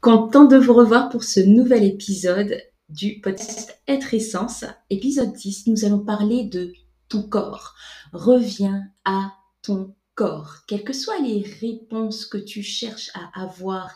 [0.00, 2.58] Content de vous revoir pour ce nouvel épisode
[2.88, 4.64] du podcast Être Essence.
[4.88, 6.72] Épisode 10, nous allons parler de
[7.10, 7.74] ton corps.
[8.14, 10.60] Reviens à ton corps.
[10.66, 13.90] Quelles que soient les réponses que tu cherches à avoir,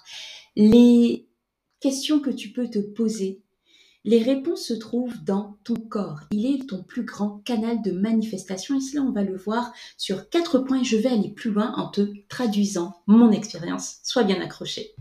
[0.57, 1.27] les
[1.81, 3.43] questions que tu peux te poser,
[4.05, 6.21] les réponses se trouvent dans ton corps.
[6.33, 10.29] Il est ton plus grand canal de manifestation et cela on va le voir sur
[10.29, 14.01] quatre points je vais aller plus loin en te traduisant mon expérience.
[14.03, 14.95] Sois bien accroché.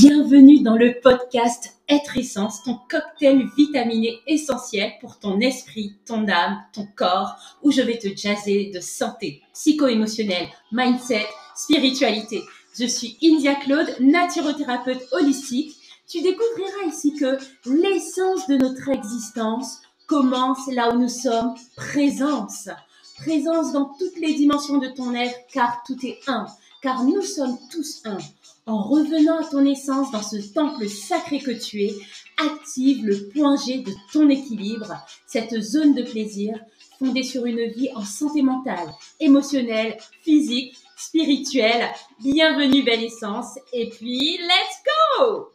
[0.00, 6.62] Bienvenue dans le podcast Être Essence, ton cocktail vitaminé essentiel pour ton esprit, ton âme,
[6.72, 12.42] ton corps, où je vais te jaser de santé, psycho-émotionnelle, mindset, spiritualité.
[12.80, 15.76] Je suis India Claude, naturothérapeute holistique
[16.08, 22.70] tu découvriras ici que l'essence de notre existence commence là où nous sommes, présence.
[23.18, 26.46] Présence dans toutes les dimensions de ton être, car tout est un,
[26.82, 28.18] car nous sommes tous un.
[28.66, 31.94] En revenant à ton essence dans ce temple sacré que tu es,
[32.38, 34.94] active le point G de ton équilibre,
[35.26, 36.58] cette zone de plaisir
[36.98, 38.88] fondée sur une vie en santé mentale,
[39.20, 41.88] émotionnelle, physique, spirituelle.
[42.20, 43.58] Bienvenue, belle essence.
[43.72, 44.82] Et puis, let's
[45.18, 45.48] go!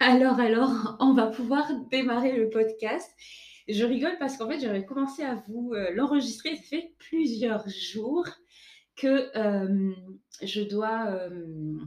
[0.00, 3.10] Alors, alors, on va pouvoir démarrer le podcast.
[3.68, 6.56] Je rigole parce qu'en fait, j'avais commencé à vous euh, l'enregistrer.
[6.56, 8.26] Ça fait plusieurs jours
[8.96, 9.92] que euh,
[10.42, 11.78] je dois euh,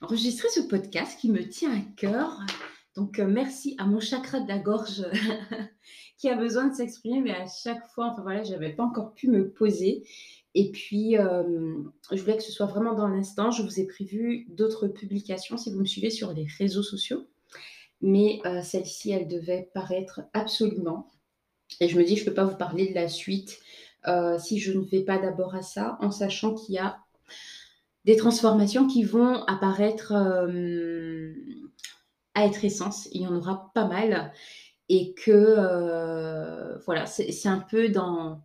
[0.00, 2.40] enregistrer ce podcast qui me tient à cœur.
[2.94, 5.04] Donc, merci à mon chakra de la gorge
[6.18, 9.12] qui a besoin de s'exprimer, mais à chaque fois, enfin voilà, je n'avais pas encore
[9.12, 10.06] pu me poser.
[10.54, 13.50] Et puis, je voulais que ce soit vraiment dans l'instant.
[13.50, 17.26] Je vous ai prévu d'autres publications si vous me suivez sur les réseaux sociaux
[18.00, 21.10] mais euh, celle-ci, elle devait paraître absolument.
[21.80, 23.58] Et je me dis, je ne peux pas vous parler de la suite
[24.06, 26.98] euh, si je ne vais pas d'abord à ça, en sachant qu'il y a
[28.04, 31.34] des transformations qui vont apparaître euh,
[32.34, 33.08] à être essence.
[33.12, 34.32] Il y en aura pas mal.
[34.88, 38.40] Et que, voilà, c'est un peu dans,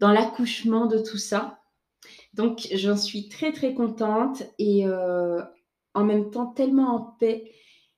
[0.00, 1.60] dans l'accouchement de tout ça.
[2.34, 7.52] Donc, j'en suis très, très contente et en même temps tellement en paix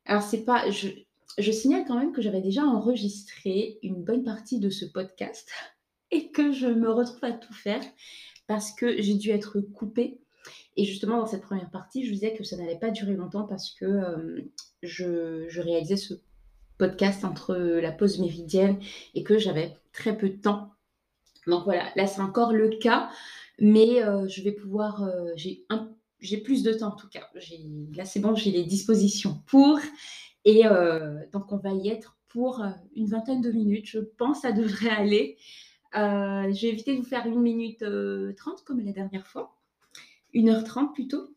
[0.06, 0.70] alors, c'est pas.
[0.70, 0.88] Je,
[1.38, 5.50] je signale quand même que j'avais déjà enregistré une bonne partie de ce podcast
[6.22, 7.82] que je me retrouve à tout faire
[8.47, 10.19] parce que j'ai dû être coupée.
[10.76, 13.44] Et justement, dans cette première partie, je vous disais que ça n'allait pas durer longtemps
[13.44, 14.41] parce que euh,
[14.82, 16.14] je, je, réalisais ce
[16.78, 18.78] podcast entre la pause méridienne
[19.14, 20.72] et que j'avais très peu de temps.
[21.47, 23.10] Donc voilà, là c'est encore le cas,
[23.60, 25.64] mais euh, je vais pouvoir, euh, j'ai
[26.20, 27.28] j'ai plus de temps en tout cas.
[27.96, 29.78] Là, c'est bon, j'ai les dispositions pour.
[30.46, 30.64] Et
[31.32, 32.62] donc, on va y être pour
[32.94, 33.86] une vingtaine de minutes.
[33.86, 35.36] Je pense ça devrait aller.
[35.97, 37.84] Euh, je vais éviter de vous faire une minute
[38.37, 39.56] trente comme la dernière fois.
[40.32, 41.28] Une heure trente plutôt.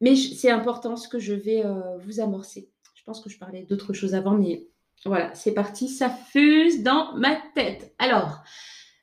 [0.00, 1.64] Mais c'est important ce que je vais
[2.04, 2.70] vous amorcer.
[2.94, 4.68] Je pense que je parlais d'autres choses avant, mais
[5.04, 5.88] voilà, c'est parti.
[5.88, 7.94] Ça fuse dans ma tête.
[7.98, 8.42] Alors,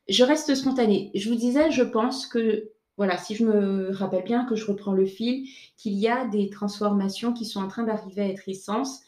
[0.08, 1.12] je reste spontanée.
[1.16, 4.94] Je vous disais, je pense que voilà, si je me rappelle bien que je reprends
[4.94, 5.48] le fil,
[5.78, 9.02] qu'il y a des transformations qui sont en train d'arriver à être essence.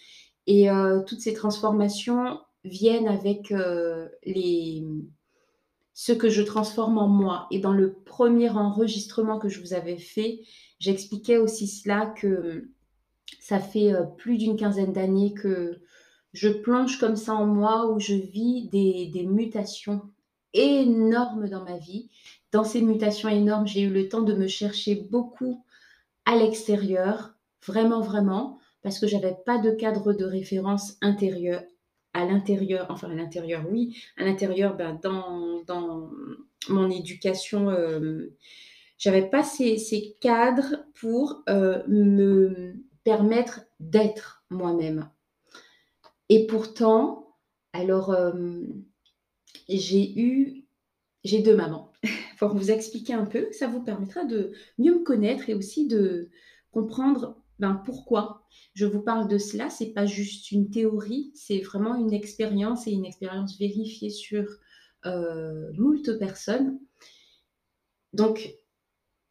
[0.46, 4.84] Et euh, toutes ces transformations viennent avec euh, les,
[6.00, 7.48] ce que je transforme en moi.
[7.50, 10.42] Et dans le premier enregistrement que je vous avais fait,
[10.80, 12.70] j'expliquais aussi cela que
[13.40, 15.80] ça fait euh, plus d'une quinzaine d'années que
[16.34, 20.02] je plonge comme ça en moi, où je vis des, des mutations
[20.54, 22.12] énormes dans ma vie
[22.52, 25.66] dans ces mutations énormes, j'ai eu le temps de me chercher beaucoup
[26.26, 27.36] à l'extérieur,
[27.66, 31.62] vraiment, vraiment, parce que j'avais pas de cadre de référence intérieur.
[32.18, 36.10] À l'intérieur, enfin à l'intérieur, oui, à l'intérieur, ben, dans, dans
[36.68, 38.36] mon éducation, euh,
[38.98, 42.74] j'avais pas ces, ces, cadres pour euh, me
[43.04, 45.12] permettre d'être moi-même.
[46.30, 47.36] Et pourtant,
[47.72, 48.64] alors, euh,
[49.70, 50.66] j'ai eu,
[51.24, 51.94] j'ai deux mamans
[52.40, 53.48] pour vous expliquer un peu.
[53.52, 56.32] Ça vous permettra de mieux me connaître et aussi de
[56.72, 59.70] comprendre ben, pourquoi je vous parle de cela?
[59.70, 64.46] C'est pas juste une théorie, c'est vraiment une expérience et une expérience vérifiée sur
[65.06, 66.80] euh, moult personnes.
[68.14, 68.56] Donc,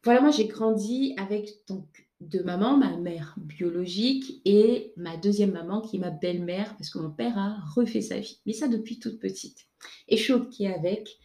[0.03, 5.81] voilà, moi j'ai grandi avec donc deux mamans, ma mère biologique et ma deuxième maman
[5.81, 8.39] qui est ma belle-mère parce que mon père a refait sa vie.
[8.45, 9.67] Mais ça depuis toute petite.
[10.07, 11.17] Et je suis OK avec.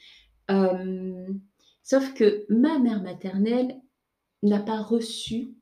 [0.50, 1.32] Euh,
[1.82, 3.80] Sauf que ma mère maternelle
[4.42, 5.56] n'a pas reçu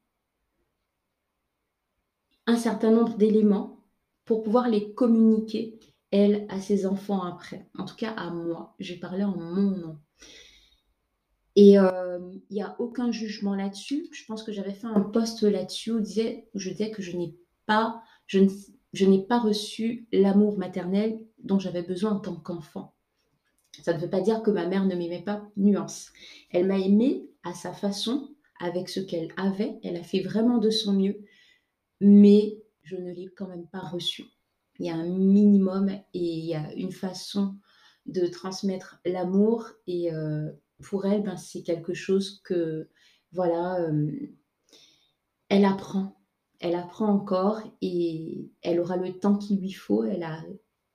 [2.50, 3.85] un certain nombre d'éléments
[4.25, 5.79] pour pouvoir les communiquer,
[6.11, 7.69] elle, à ses enfants après.
[7.79, 8.75] En tout cas, à moi.
[8.79, 9.99] Je vais parler en mon nom.
[11.56, 14.08] Et il n'y a aucun jugement là-dessus.
[14.12, 17.37] Je pense que j'avais fait un post là-dessus où, je disais que je n'ai
[17.67, 18.41] pas, je
[18.93, 22.94] je n'ai pas reçu l'amour maternel dont j'avais besoin en tant qu'enfant.
[23.82, 26.11] Ça ne veut pas dire que ma mère ne m'aimait pas, nuance.
[26.50, 29.79] Elle m'a aimée à sa façon, avec ce qu'elle avait.
[29.82, 31.25] Elle a fait vraiment de son mieux,
[32.00, 34.25] mais je ne l'ai quand même pas reçu.
[34.79, 37.56] Il y a un minimum et il y a une façon
[38.06, 40.50] de transmettre l'amour et euh,
[40.82, 42.88] pour elle, ben, c'est quelque chose que,
[43.32, 44.11] voilà, euh,
[45.49, 46.17] elle apprend.
[46.61, 50.05] Elle apprend encore et elle aura le temps qu'il lui faut.
[50.05, 50.43] Elle a,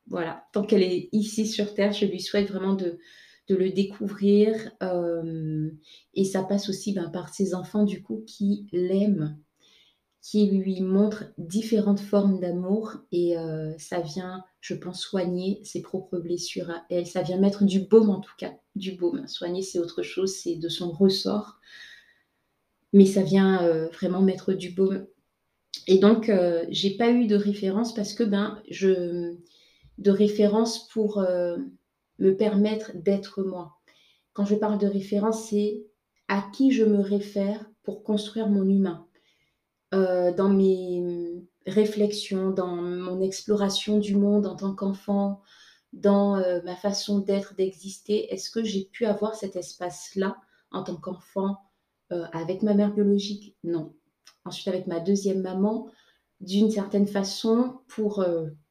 [0.08, 3.00] voilà, tant qu'elle est ici sur Terre, je lui souhaite vraiment de,
[3.48, 4.72] de le découvrir.
[4.84, 5.72] Euh,
[6.14, 9.40] et ça passe aussi ben, par ses enfants, du coup, qui l'aiment,
[10.26, 12.96] qui lui montrent différentes formes d'amour.
[13.12, 17.06] Et euh, ça vient, je pense, soigner ses propres blessures à elle.
[17.06, 18.52] Ça vient mettre du baume, en tout cas.
[18.76, 19.28] Du baume.
[19.28, 21.60] Soigner, c'est autre chose, c'est de son ressort.
[22.92, 25.06] Mais ça vient euh, vraiment mettre du baume.
[25.86, 26.32] Et donc,
[26.70, 29.36] j'ai pas eu de référence parce que ben, je
[30.00, 33.78] de référence pour me permettre d'être moi.
[34.34, 35.86] Quand je parle de référence, c'est
[36.28, 39.05] à qui je me réfère pour construire mon humain.
[39.94, 41.04] Euh, dans mes
[41.66, 45.42] réflexions, dans mon exploration du monde en tant qu'enfant,
[45.94, 50.38] dans euh, ma façon d'être, d'exister, est-ce que j'ai pu avoir cet espace-là
[50.72, 51.58] en tant qu'enfant
[52.12, 53.56] euh, avec ma mère biologique?
[53.64, 53.94] Non.
[54.44, 55.88] Ensuite, avec ma deuxième maman,
[56.42, 58.24] d'une certaine façon, pour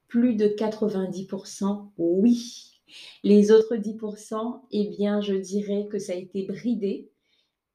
[0.07, 2.81] plus de 90%, oui,
[3.25, 7.11] les autres 10%, eh bien, je dirais que ça a été bridé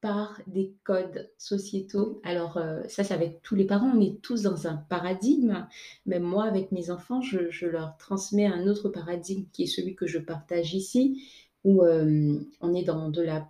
[0.01, 2.22] par des codes sociétaux.
[2.24, 3.92] Alors, euh, ça, c'est avec tous les parents.
[3.94, 5.68] On est tous dans un paradigme.
[6.06, 10.07] Même moi, avec mes enfants, je, leur transmets un autre paradigme qui est celui que
[10.07, 11.24] je partage ici,
[11.63, 13.50] où euh, on est dans de la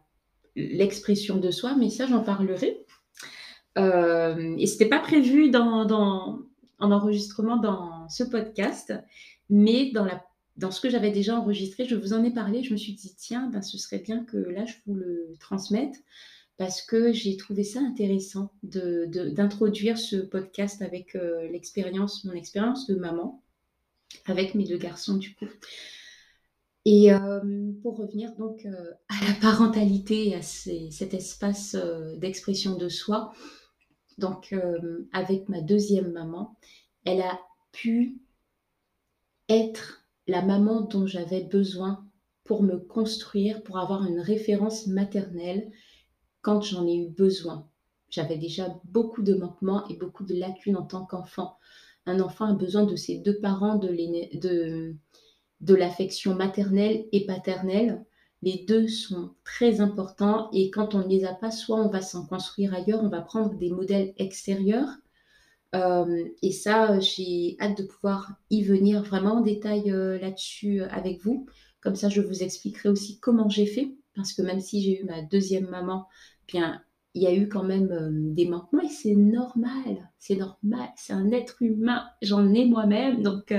[0.55, 2.85] l'expression de soi, mais ça, j'en parlerai.
[3.77, 5.87] Euh, et ce pas prévu dans,
[6.79, 8.93] en enregistrement dans ce podcast,
[9.49, 9.91] mais
[10.57, 13.15] dans ce que j'avais déjà enregistré, je vous en ai parlé, je me suis dit,
[13.15, 15.95] tiens, ben, ce serait bien que là, je vous le transmette
[16.59, 22.85] parce que j'ai trouvé ça intéressant d'introduire de, ce podcast avec euh, l'expérience, mon expérience
[22.85, 23.41] de maman,
[24.25, 25.47] avec mes deux garçons du coup.
[26.83, 31.77] Et euh, pour revenir donc euh, à la parentalité, à cet espace
[32.17, 33.31] d'expression de soi,
[34.17, 34.53] donc
[35.13, 36.57] avec ma deuxième maman,
[37.05, 37.39] elle a
[37.71, 38.17] pu
[39.47, 42.05] être la maman dont j'avais besoin
[42.43, 45.71] pour me construire, pour avoir une référence maternelle
[46.41, 47.67] quand j'en ai eu besoin.
[48.09, 51.57] J'avais déjà beaucoup de manquements et beaucoup de lacunes en tant qu'enfant.
[52.05, 54.95] Un enfant a besoin de ses deux parents, de,
[55.61, 58.03] de, l'affection maternelle et paternelle.
[58.41, 62.01] Les deux sont très importants et quand on ne les a pas, soit on va
[62.01, 64.89] s'en construire ailleurs, on va prendre des modèles extérieurs
[65.75, 70.87] euh, et ça, j'ai hâte de pouvoir y venir vraiment en détail euh, là-dessus euh,
[70.89, 71.45] avec vous.
[71.81, 75.05] Comme ça, je vous expliquerai aussi comment j'ai fait, parce que même si j'ai eu
[75.05, 76.07] ma deuxième maman,
[76.47, 76.81] bien,
[77.13, 81.31] il y a eu quand même des manquements et c'est normal, c'est normal, c'est un
[81.31, 83.53] être humain, j'en ai moi-même, donc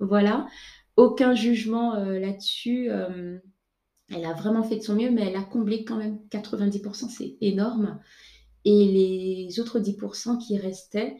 [0.00, 0.46] voilà,
[0.96, 2.88] aucun jugement là-dessus.
[2.88, 7.36] elle a vraiment fait de son mieux, mais elle a comblé quand même 90%, c'est
[7.40, 8.00] énorme.
[8.64, 11.16] Et les autres 10% qui restaient,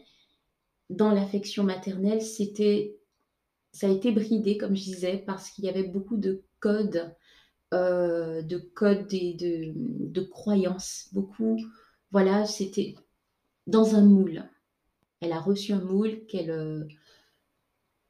[0.89, 2.95] dans l'affection maternelle, c'était,
[3.71, 7.15] ça a été bridé, comme je disais, parce qu'il y avait beaucoup de codes,
[7.73, 11.09] euh, de codes et de, de croyances.
[11.13, 11.57] Beaucoup,
[12.11, 12.95] voilà, c'était
[13.67, 14.43] dans un moule.
[15.19, 16.83] Elle a reçu un moule qu'elle euh,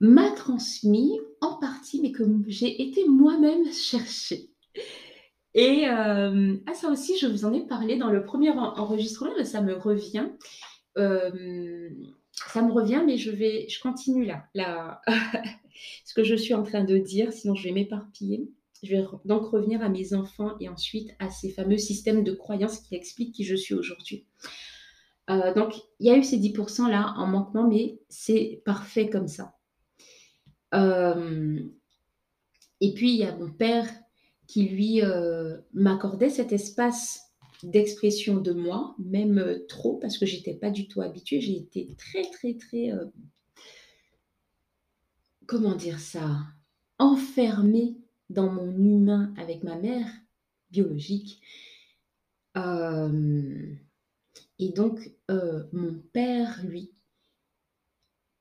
[0.02, 4.50] m'a transmis en partie, mais que j'ai été moi-même chercher.
[5.54, 9.62] Et euh, ah, ça aussi, je vous en ai parlé dans le premier enregistrement, ça
[9.62, 10.28] me revient.
[10.96, 15.02] Ça me revient, mais je vais, je continue là, là
[16.06, 18.50] ce que je suis en train de dire, sinon je vais m'éparpiller.
[18.86, 22.80] Je vais donc revenir à mes enfants et ensuite à ces fameux systèmes de croyances
[22.80, 24.25] qui expliquent qui je suis aujourd'hui.
[25.30, 29.27] Euh, donc, il y a eu ces 10% là en manquement, mais c'est parfait comme
[29.27, 29.56] ça.
[30.74, 31.60] Euh,
[32.82, 33.88] et puis, il y a mon père
[34.48, 37.22] qui, lui, euh, m'accordait cet espace
[37.63, 41.42] d'expression de moi, même trop, parce que j'étais pas du tout habituée.
[41.42, 42.92] J'ai été très, très, très,
[45.48, 46.42] comment dire ça,
[47.00, 47.98] enfermée
[48.29, 50.08] dans mon humain avec ma mère
[50.72, 51.41] biologique.
[52.58, 53.75] Euh,
[54.60, 56.91] et donc, mon père, lui,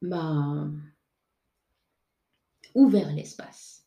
[0.00, 0.70] m'a
[2.74, 3.86] ouvert l'espace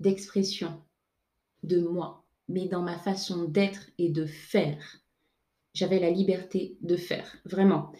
[0.00, 0.82] d'expression
[1.62, 5.02] de moi mais dans ma façon d'être et de faire.
[5.74, 7.92] J'avais la liberté de faire, vraiment.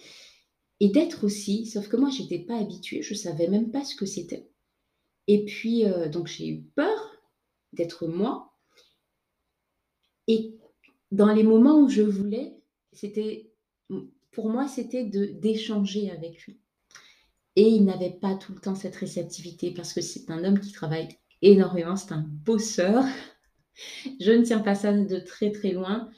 [0.80, 3.84] Et d'être aussi, sauf que moi, je n'étais pas habituée, je ne savais même pas
[3.84, 4.48] ce que c'était.
[5.28, 7.23] Et puis, euh, donc, j'ai eu peur
[7.75, 8.54] d'être moi.
[10.26, 10.58] Et
[11.12, 12.56] dans les moments où je voulais,
[12.92, 13.52] c'était,
[14.32, 16.58] pour moi, c'était d'échanger avec lui.
[17.56, 20.73] Et il n'avait pas tout le temps cette réceptivité parce que c'est un homme qui
[20.73, 21.08] travaille
[21.42, 23.04] énormément, c'est un bosseur.
[24.20, 26.11] Je ne tiens pas ça de très très loin,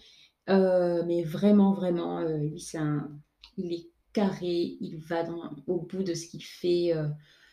[0.48, 3.10] euh, mais vraiment, vraiment, euh, lui, c'est un,
[3.56, 5.24] il est carré, il va
[5.66, 6.92] au bout de ce qu'il fait.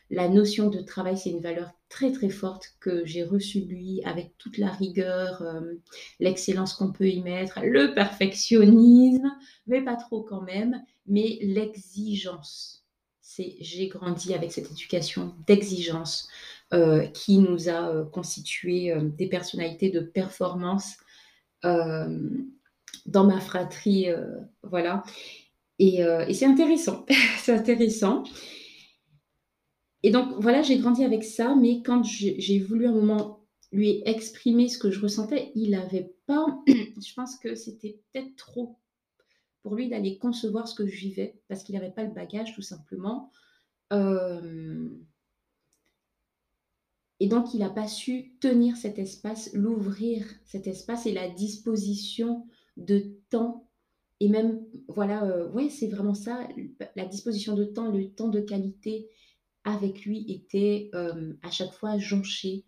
[0.10, 4.02] La notion de travail, c'est une valeur très très forte que j'ai reçue de lui
[4.06, 5.44] avec toute la rigueur,
[6.20, 9.32] l'excellence qu'on peut y mettre, le perfectionnisme,
[9.68, 12.86] mais pas trop quand même, mais l'exigence.
[13.22, 16.30] C'est j'ai grandi avec cette éducation d'exigence
[17.14, 20.98] qui nous a constitué des personnalités de performance
[21.64, 24.08] dans ma fratrie,
[24.64, 25.04] voilà.
[25.82, 27.06] Euh, et, c'est intéressant,
[27.40, 28.24] c'est intéressant.
[30.08, 33.42] Et donc voilà, j'ai grandi avec ça, mais quand j'ai voulu un moment
[33.74, 38.78] lui exprimer ce que je ressentais, il n'avait pas, je pense que c'était peut-être trop
[39.64, 42.62] pour lui d'aller concevoir ce que je vivais, parce qu'il n'avait pas le bagage tout
[42.62, 43.34] simplement.
[43.92, 44.88] Euh,
[47.20, 52.48] et donc, il n'a pas su tenir cet espace, l'ouvrir, cet espace et la disposition
[52.78, 53.68] de temps
[54.20, 56.48] et même, voilà, euh, c'est vraiment ça.
[56.96, 59.10] La disposition de temps, le temps de qualité
[59.68, 62.66] avec lui était euh, à chaque fois jonché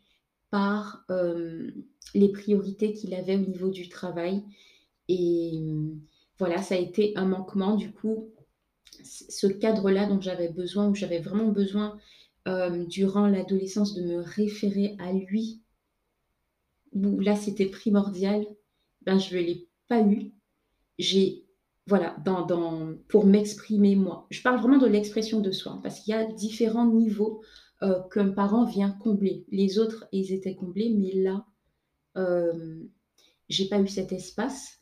[0.51, 1.71] par euh,
[2.13, 4.43] les priorités qu'il avait au niveau du travail.
[5.07, 5.59] Et
[6.37, 7.75] voilà, ça a été un manquement.
[7.75, 8.31] Du coup,
[9.03, 11.97] ce cadre-là dont j'avais besoin, où j'avais vraiment besoin
[12.87, 15.61] durant l'adolescence de me référer à lui,
[16.93, 18.43] où là c'était primordial,
[19.03, 20.31] ben je ne l'ai pas eu
[20.99, 21.45] j'ai
[21.89, 24.27] voilà, dans, pour m'exprimer moi.
[24.29, 27.41] Je parle vraiment de l'expression de soi, parce qu'il y a différents niveaux
[27.81, 29.45] euh, qu'un parent vient combler.
[29.49, 31.45] Les autres, ils étaient comblés, mais là,
[32.15, 32.83] euh,
[33.49, 34.79] j'ai pas eu cet espace.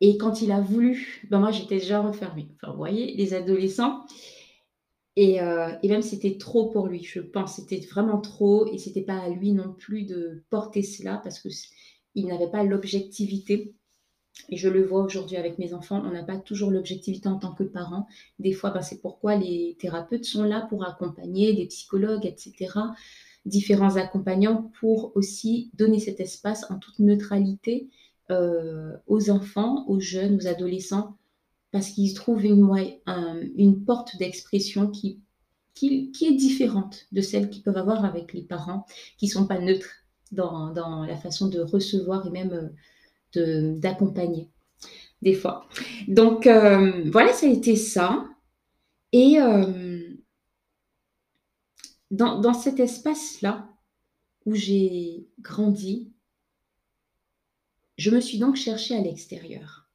[0.00, 2.48] Et quand il a voulu, ben moi j'étais déjà refermée.
[2.56, 4.04] Enfin, vous voyez, les adolescents.
[5.14, 7.56] Et, euh, et même c'était trop pour lui, je pense.
[7.56, 8.66] C'était vraiment trop.
[8.72, 11.50] Et c'était pas à lui non plus de porter cela parce que
[12.14, 13.74] il n'avait pas l'objectivité
[14.48, 17.52] et je le vois aujourd'hui avec mes enfants, on n'a pas toujours l'objectivité en tant
[17.52, 18.06] que parent.
[18.38, 22.72] Des fois, ben, c'est pourquoi les thérapeutes sont là pour accompagner, des psychologues, etc.
[23.44, 27.88] Différents accompagnants pour aussi donner cet espace en toute neutralité
[28.30, 31.16] euh, aux enfants, aux jeunes, aux adolescents,
[31.70, 35.20] parce qu'ils trouvent une, porte d'expression qui,
[35.82, 38.86] est différente de celle qu'ils peuvent avoir avec les parents,
[39.18, 42.68] qui ne sont pas neutres dans, dans, la façon de recevoir et même euh,
[43.38, 44.50] d'accompagner
[45.22, 45.68] des fois.
[46.08, 48.28] Donc euh, voilà, ça a été ça.
[49.12, 50.14] Et euh,
[52.10, 53.68] dans, dans, cet espace-là
[54.44, 56.12] où j'ai grandi,
[57.96, 59.88] je me suis donc cherchée à l'extérieur.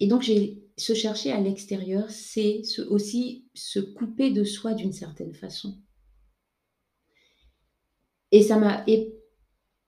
[0.00, 5.34] Et donc j'ai se chercher à l'extérieur, c'est aussi se couper de soi d'une certaine
[5.34, 5.78] façon.
[8.32, 8.84] Et ça m'a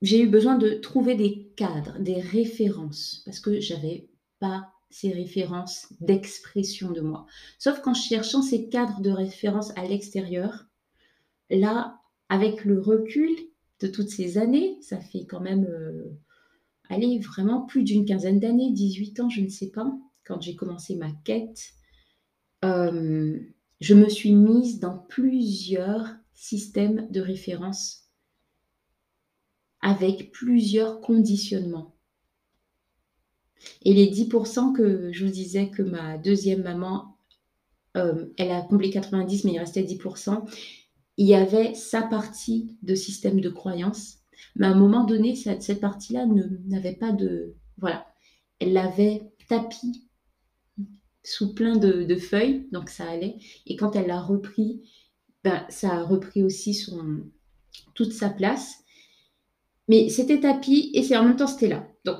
[0.02, 4.08] j'ai eu besoin de trouver des cadres, des références, parce que j'avais
[4.40, 7.26] pas ces références d'expression de moi.
[7.58, 10.66] Sauf qu'en cherchant ces cadres de référence à l'extérieur,
[11.50, 13.30] là, avec le recul
[13.80, 16.10] de toutes ces années, ça fait quand même, euh,
[16.88, 19.90] allez, vraiment plus d'une quinzaine d'années, 18 ans, je ne sais pas,
[20.24, 21.70] quand j'ai commencé ma quête,
[22.64, 23.38] euh,
[23.80, 28.01] je me suis mise dans plusieurs systèmes de référence
[29.82, 31.94] avec plusieurs conditionnements.
[33.82, 37.16] Et les 10% que je vous disais que ma deuxième maman,
[37.96, 40.48] euh, elle a comblé 90%, mais il restait 10%,
[41.18, 44.18] il y avait sa partie de système de croyance.
[44.56, 46.26] Mais à un moment donné, cette, partie-là
[46.66, 47.54] n'avait pas de...
[47.78, 48.06] Voilà,
[48.58, 50.08] elle l'avait tapis
[51.24, 53.36] sous plein de, feuilles, donc ça allait.
[53.66, 54.82] Et quand elle l'a repris,
[55.44, 57.24] ben, ça a repris aussi son,
[57.94, 58.84] toute sa place.
[59.88, 61.86] Mais c'était tapis et c'est en même temps c'était là.
[62.04, 62.18] Donc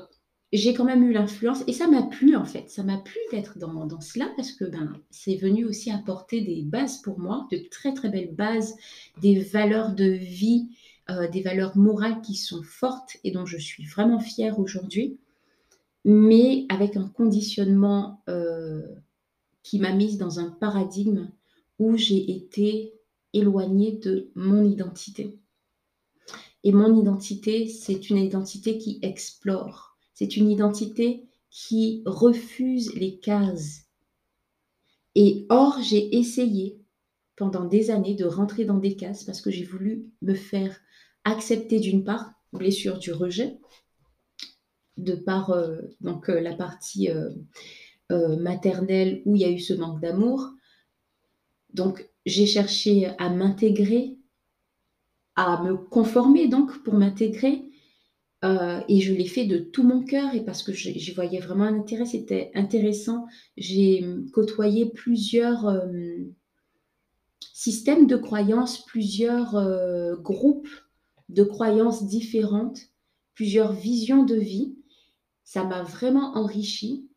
[0.53, 2.69] j'ai quand même eu l'influence et ça m'a plu en fait.
[2.69, 6.61] Ça m'a plu d'être dans, dans, cela parce que ben, c'est venu aussi apporter des
[6.61, 8.75] bases pour moi, de très très belles bases,
[9.21, 10.69] des valeurs de vie,
[11.09, 15.17] euh, des valeurs morales qui sont fortes et dont je suis vraiment fière aujourd'hui,
[16.05, 18.83] mais avec un conditionnement euh,
[19.63, 21.29] qui m'a mise dans un paradigme
[21.79, 22.93] où j'ai été
[23.33, 25.39] éloignée de mon identité.
[26.63, 29.97] Et mon identité, c'est une identité qui explore.
[30.13, 33.83] C'est une identité qui refuse les cases.
[35.15, 36.79] Et or, j'ai essayé
[37.35, 40.79] pendant des années de rentrer dans des cases parce que j'ai voulu me faire
[41.23, 43.59] accepter d'une part, blessure du rejet,
[44.97, 47.29] de par euh, donc, euh, la partie euh,
[48.37, 50.51] maternelle où il y a eu ce manque d'amour.
[51.73, 54.17] Donc, j'ai cherché à m'intégrer,
[55.35, 57.69] à me conformer donc pour m'intégrer.
[58.43, 61.79] et je l'ai fait de tout mon cœur et parce que j'y voyais vraiment un
[61.79, 63.25] intérêt, c'était intéressant.
[63.55, 65.81] J'ai côtoyé plusieurs
[67.53, 69.55] systèmes de croyances, plusieurs
[70.21, 70.67] groupes
[71.29, 72.79] de croyances différentes,
[73.33, 74.75] plusieurs visions de vie.
[75.43, 77.09] Ça m'a vraiment enrichi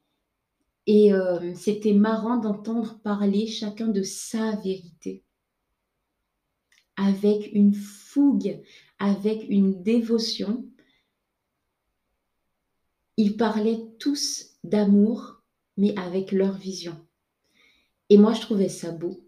[0.87, 5.25] et euh, c'était marrant d'entendre parler chacun de sa vérité
[6.97, 8.61] avec une fougue,
[8.99, 10.65] avec une dévotion.
[13.17, 15.43] Ils parlaient tous d'amour,
[15.77, 16.97] mais avec leur vision.
[18.09, 19.23] Et moi, je trouvais ça beau.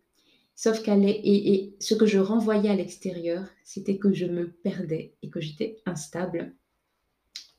[0.55, 5.15] Sauf qu'elle et, et ce que je renvoyais à l'extérieur, c'était que je me perdais
[5.23, 6.55] et que j'étais instable.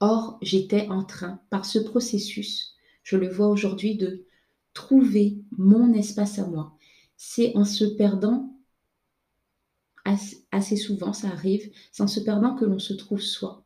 [0.01, 4.25] Or, j'étais en train, par ce processus, je le vois aujourd'hui, de
[4.73, 6.77] trouver mon espace à moi.
[7.17, 8.58] C'est en se perdant,
[10.51, 13.65] assez souvent, ça arrive, c'est en se perdant que l'on se trouve soi.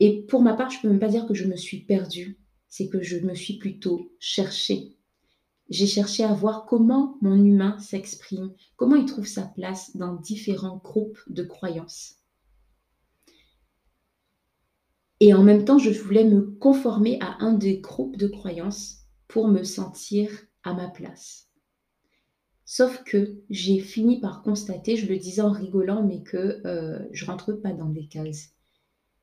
[0.00, 2.38] Et pour ma part, je ne peux même pas dire que je me suis perdue,
[2.68, 4.94] c'est que je me suis plutôt cherchée
[5.68, 10.76] j'ai cherché à voir comment mon humain s'exprime, comment il trouve sa place dans différents
[10.76, 12.16] groupes de croyances.
[15.20, 19.48] Et en même temps, je voulais me conformer à un des groupes de croyances pour
[19.48, 20.30] me sentir
[20.64, 21.43] à ma place.
[22.76, 27.24] Sauf que j'ai fini par constater, je le disais en rigolant, mais que euh, je
[27.24, 28.50] rentre pas dans des cases.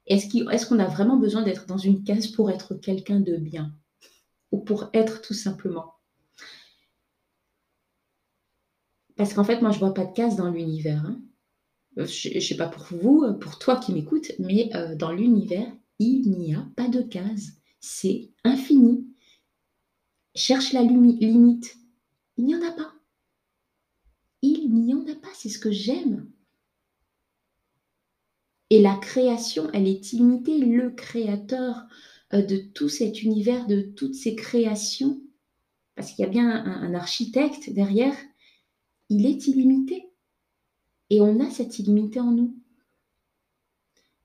[0.06, 3.76] Est-ce qu'on a vraiment besoin d'être dans une case pour être quelqu'un de bien?
[4.54, 5.96] Ou pour être tout simplement?
[9.18, 11.04] Parce qu'en fait, moi, je vois pas de cases dans l'univers.
[11.06, 11.20] Hein.
[11.98, 15.68] Euh, je ne sais pas pour vous, pour toi qui m'écoutes, mais euh, dans l'univers,
[16.00, 17.50] il n'y a pas de cases.
[17.82, 19.06] C'est infini.
[20.36, 21.76] Cherche la limite.
[22.38, 22.94] Il n'y en a pas.
[24.92, 25.30] N'y en a pas.
[25.34, 26.30] C'est ce que j'aime.
[28.70, 30.58] Et la création, elle est illimitée.
[30.58, 31.86] Le créateur
[32.34, 35.22] euh, de tout cet univers, de toutes ces créations,
[35.96, 38.16] parce qu'il y a bien un architecte derrière,
[39.10, 40.10] il est illimité.
[41.10, 42.56] Et on a cette illimité en nous.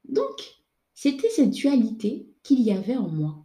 [0.08, 0.56] Donc,
[0.94, 3.44] c'était cette dualité qu'il y avait en moi.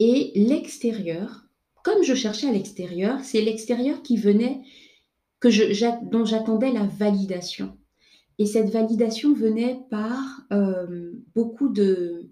[0.00, 1.46] Et l'extérieur,
[1.84, 4.62] comme je cherchais à l'extérieur, c'est l'extérieur qui venait,
[5.40, 5.64] que je,
[6.10, 7.76] dont j'attendais la validation.
[8.38, 12.30] Et cette validation venait par euh, beaucoup de,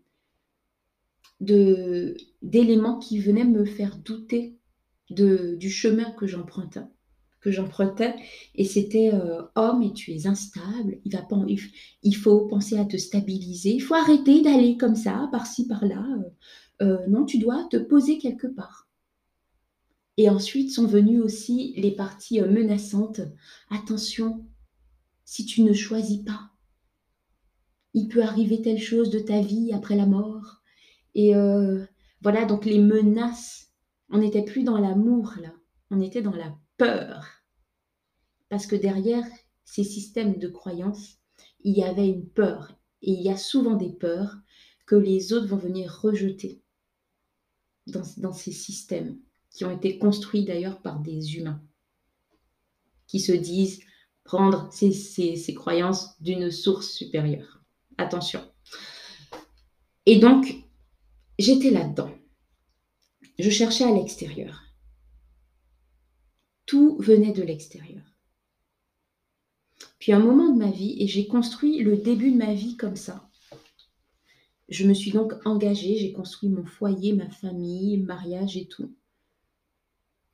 [1.40, 4.56] d'éléments qui venaient me faire douter
[5.10, 6.80] de, du chemin que j'empruntais
[7.42, 8.14] que j'empruntais
[8.54, 11.36] et c'était euh, oh tu es instable, il va pas,
[12.02, 16.06] il, faut penser à te stabiliser, il faut arrêter d'aller comme ça par-ci par-là.
[16.80, 18.88] Euh, euh, non, tu dois te poser quelque part.
[20.16, 23.20] Et ensuite sont venues aussi les parties menaçantes.
[23.70, 24.46] Attention,
[25.24, 26.50] si tu ne choisis pas,
[27.94, 30.62] il peut arriver telle chose de ta vie après la mort.
[31.14, 31.32] Et
[32.20, 33.72] voilà, donc les menaces,
[34.10, 35.52] on n'était plus dans l'amour là,
[35.90, 37.26] on était dans la peur.
[38.48, 39.24] Parce que derrière
[39.64, 41.18] ces systèmes de croyances,
[41.64, 42.78] il y avait une peur.
[43.02, 44.36] Et il y a souvent des peurs
[44.86, 46.62] que les autres vont venir rejeter
[47.86, 49.18] dans, ces systèmes
[49.52, 51.62] qui ont été construits d'ailleurs par des humains
[53.06, 53.80] qui se disent
[54.24, 57.62] prendre ces, ces croyances d'une source supérieure.
[57.98, 58.40] Attention.
[60.06, 60.56] Et donc,
[61.38, 62.10] j'étais là-dedans.
[63.38, 64.62] Je cherchais à l'extérieur.
[66.64, 68.02] Tout venait de l'extérieur.
[69.98, 72.96] Puis un moment de ma vie, et j'ai construit le début de ma vie comme
[72.96, 73.28] ça.
[74.68, 78.94] Je me suis donc engagée, j'ai construit mon foyer, ma famille, mariage et tout.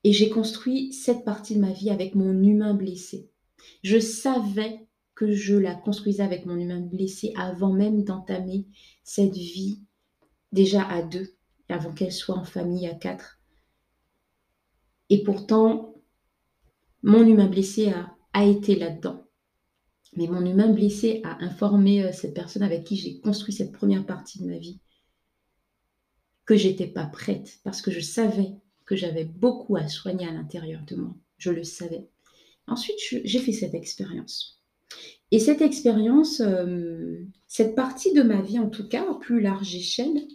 [0.04, 3.30] Et j'ai construit cette partie de ma vie avec mon humain blessé.
[3.82, 8.66] Je savais que je la construisais avec mon humain blessé avant même d'entamer
[9.02, 9.82] cette vie
[10.52, 11.34] déjà à deux,
[11.68, 13.40] avant qu'elle soit en famille à quatre.
[15.10, 15.94] Et pourtant,
[17.02, 19.24] mon humain blessé a, été là-dedans.
[20.16, 24.06] Mais mon humain blessé a informé euh, cette personne avec qui j'ai construit cette première
[24.06, 24.80] partie de ma vie
[26.46, 28.54] que j'étais pas prête parce que je savais
[28.88, 31.14] que j'avais beaucoup à soigner à l'intérieur de moi.
[31.36, 32.08] Je le savais.
[32.66, 34.62] Ensuite, j'ai fait cette expérience.
[35.30, 39.74] Et cette expérience, euh, cette partie de ma vie en tout cas, à plus large
[39.74, 40.26] échelle,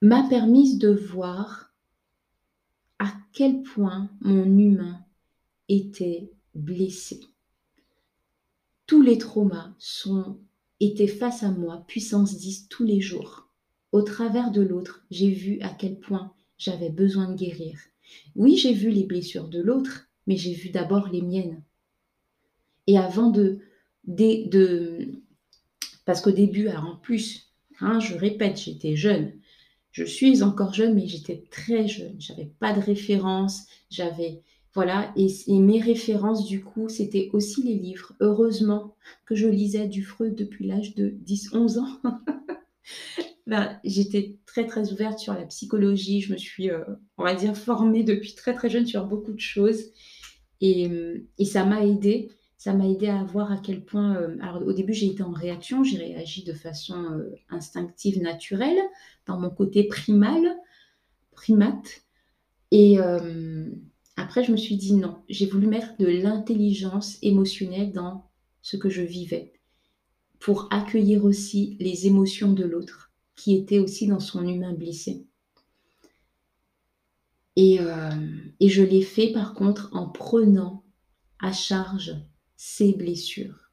[0.00, 1.72] m'a permis de voir
[2.98, 5.00] à quel point mon humain
[5.68, 7.20] était blessé.
[8.86, 10.40] Tous les traumas sont,
[10.80, 13.48] étaient face à moi, puissance 10 tous les jours.
[13.92, 17.78] Au travers de l'autre, j'ai vu à quel point j'avais besoin de guérir.
[18.36, 21.62] Oui, j'ai vu les blessures de l'autre, mais j'ai vu d'abord les miennes.
[22.86, 23.58] Et avant de...
[24.04, 25.22] de,
[26.04, 29.32] parce qu'au début, alors en plus, hein, je répète, j'étais jeune.
[29.90, 32.14] Je suis encore jeune, mais j'étais très jeune.
[32.20, 33.66] J'avais pas de référence.
[33.90, 34.42] J'avais
[34.74, 38.14] voilà, et, mes références, du coup, c'était aussi les livres.
[38.20, 38.94] Heureusement
[39.26, 41.98] que je lisais du Freud depuis l'âge de 10-11 ans.
[43.46, 46.20] ben, J'étais très, très ouverte sur la psychologie.
[46.20, 46.84] Je me suis, euh,
[47.18, 49.80] on va dire, formée depuis très, très jeune sur beaucoup de choses.
[50.60, 50.88] Et,
[51.38, 52.30] et ça m'a aidé.
[52.56, 54.16] Ça m'a aidé à voir à quel point.
[54.16, 55.82] Euh, alors, au début, j'ai été en réaction.
[55.82, 58.78] J'ai réagi de façon euh, instinctive, naturelle,
[59.26, 60.56] dans mon côté primal,
[61.32, 62.02] primate.
[62.70, 62.98] Et
[64.16, 68.30] après, je me suis dit non, j'ai voulu mettre de l'intelligence émotionnelle dans
[68.62, 69.52] ce que je vivais
[70.42, 75.24] pour accueillir aussi les émotions de l'autre qui était aussi dans son humain blessé.
[77.54, 78.10] Et, euh,
[78.58, 80.84] et je l'ai fait par contre en prenant
[81.38, 82.16] à charge
[82.56, 83.70] ses blessures,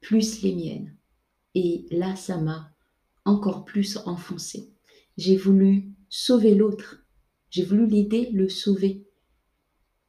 [0.00, 0.94] plus les miennes.
[1.54, 2.70] Et là, ça m'a
[3.24, 4.70] encore plus enfoncé.
[5.16, 7.02] J'ai voulu sauver l'autre.
[7.48, 9.06] J'ai voulu l'aider, le sauver.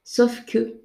[0.04, 0.82] Sauf que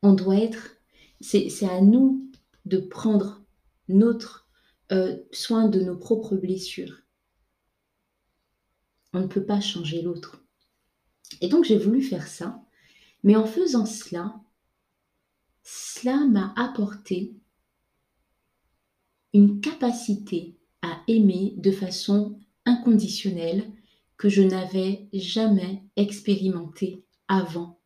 [0.00, 0.78] on doit être,
[1.20, 2.29] c'est à nous
[2.64, 3.44] de prendre
[3.88, 4.48] notre
[4.92, 7.02] euh, soin de nos propres blessures.
[9.12, 10.44] On ne peut pas changer l'autre.
[11.40, 12.60] Et donc j'ai voulu faire ça,
[13.22, 14.40] mais en faisant cela,
[15.62, 17.34] cela m'a apporté
[19.32, 23.70] une capacité à aimer de façon inconditionnelle
[24.16, 27.80] que je n'avais jamais expérimenté avant.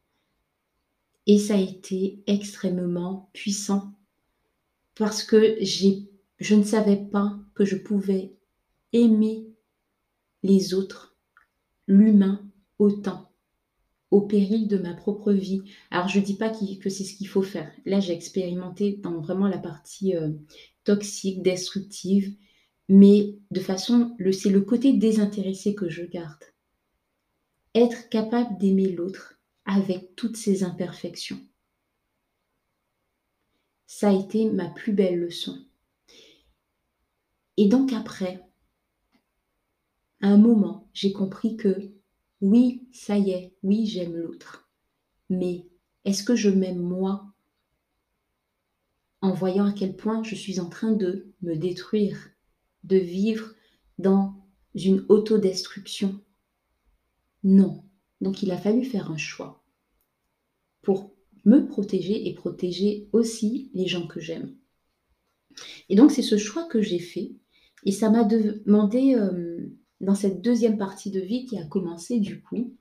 [1.26, 3.93] Et ça a été extrêmement puissant
[4.96, 8.34] parce que je ne savais pas que je pouvais
[8.92, 9.46] aimer
[10.42, 11.16] les autres,
[11.86, 13.30] l'humain, autant,
[14.10, 15.62] au péril de ma propre vie.
[15.90, 17.72] Alors je ne dis pas que c'est ce qu'il faut faire.
[17.84, 20.30] Là, j'ai expérimenté dans vraiment la partie euh,
[20.84, 22.36] toxique, destructive,
[22.88, 26.44] mais de façon, c'est le côté désintéressé que je garde.
[27.74, 31.40] Être capable d'aimer l'autre avec toutes ses imperfections.
[33.96, 35.56] Ça a été ma plus belle leçon.
[37.56, 38.44] Et donc après,
[40.20, 41.92] à un moment, j'ai compris que
[42.40, 44.68] oui, ça y est, oui, j'aime l'autre.
[45.30, 45.68] Mais
[46.04, 47.32] est-ce que je m'aime moi
[49.20, 52.30] en voyant à quel point je suis en train de me détruire
[52.82, 53.54] de vivre
[53.98, 56.20] dans une autodestruction?
[57.44, 57.84] Non.
[58.20, 59.62] Donc il a fallu faire un choix
[60.82, 61.13] pour
[61.44, 64.54] me protéger et protéger aussi les gens que j'aime.
[65.88, 67.32] Et donc c'est ce choix que j'ai fait
[67.84, 69.68] et ça m'a demandé euh,
[70.00, 72.76] dans cette deuxième partie de vie qui a commencé du coup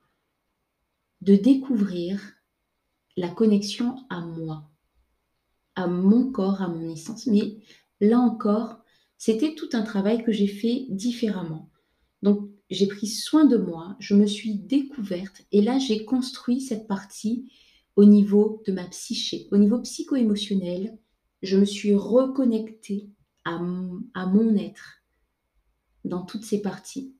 [1.22, 2.20] de découvrir
[3.16, 4.70] la connexion à moi,
[5.76, 7.28] à mon corps, à mon essence.
[7.28, 7.60] Mais
[8.02, 8.80] là encore,
[9.18, 11.70] c'était tout un travail que j'ai fait différemment.
[12.24, 16.88] Donc, j'ai pris soin de moi, je me suis découverte et là, j'ai construit cette
[16.88, 17.52] partie
[17.96, 20.98] au niveau de ma psyché, au niveau psycho-émotionnel.
[21.42, 23.10] Je me suis reconnectée
[23.46, 23.60] à,
[24.14, 25.04] à mon être
[26.06, 27.14] dans toutes ces parties.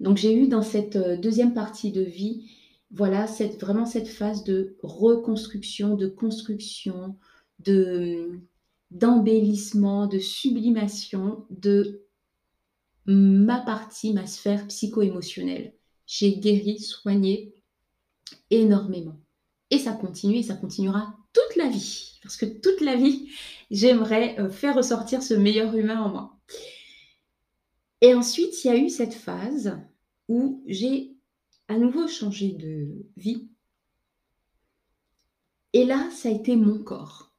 [0.00, 2.50] Donc, j'ai eu dans cette euh, deuxième partie de vie,
[2.90, 7.16] voilà, cette, vraiment cette phase de reconstruction, de construction,
[7.60, 8.40] de
[8.92, 12.06] d'embellissement, de sublimation de
[13.04, 15.74] ma partie, ma sphère psycho-émotionnelle.
[16.06, 17.55] J'ai guéri, soigné
[18.50, 19.20] énormément.
[19.70, 22.18] Et ça continue et ça continuera toute la vie.
[22.22, 23.30] Parce que toute la vie,
[23.70, 26.38] j'aimerais euh, faire ressortir ce meilleur humain en moi.
[28.00, 29.78] Et ensuite, il y a eu cette phase
[30.28, 31.16] où j'ai
[31.68, 33.48] à nouveau changé de vie.
[35.72, 37.32] Et là, ça a été mon corps.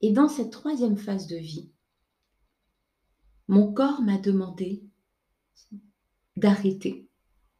[0.00, 1.70] Et dans cette troisième phase de vie,
[3.48, 4.84] mon corps m'a demandé
[6.36, 7.08] d'arrêter,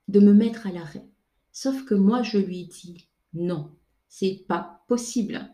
[0.08, 1.06] de me mettre à l'arrêt.
[1.57, 3.71] Sauf que moi, je lui dit non,
[4.11, 5.51] c'est pas possible.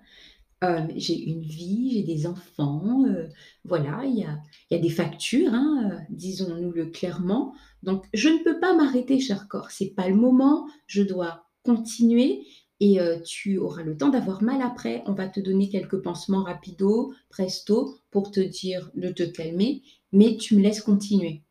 [0.65, 3.29] Euh, j'ai une vie, j'ai des enfants, euh,
[3.65, 7.55] voilà, il y a, des factures, hein, euh, disons-nous-le clairement.
[7.85, 9.71] Donc, je ne peux pas m'arrêter, cher corps.
[9.71, 10.67] C'est pas le moment.
[10.89, 12.49] Je dois continuer
[12.81, 15.05] et tu auras le temps d'avoir mal après.
[15.07, 20.37] On va te donner quelques pansements rapido, presto, pour te dire de te calmer, mais
[20.37, 21.45] tu me laisses continuer.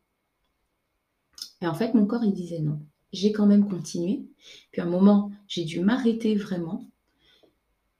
[1.62, 2.82] Et en fait, mon corps, il disait non.
[3.12, 4.26] J'ai quand même continué.
[4.70, 6.88] Puis à un moment, j'ai dû m'arrêter vraiment.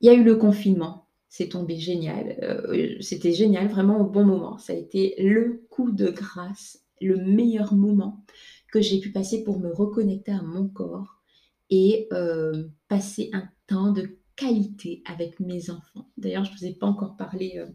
[0.01, 1.07] Il y a eu le confinement.
[1.29, 2.39] C'est tombé génial.
[2.43, 4.59] Euh, c'était génial, vraiment au bon moment.
[4.59, 8.25] Ça a été le coup de grâce, le meilleur moment
[8.73, 11.23] que j'ai pu passer pour me reconnecter à mon corps
[11.71, 16.09] et euh, passer un temps de qualité avec mes enfants.
[16.17, 17.67] D'ailleurs, je ne vous ai pas encore parlé euh,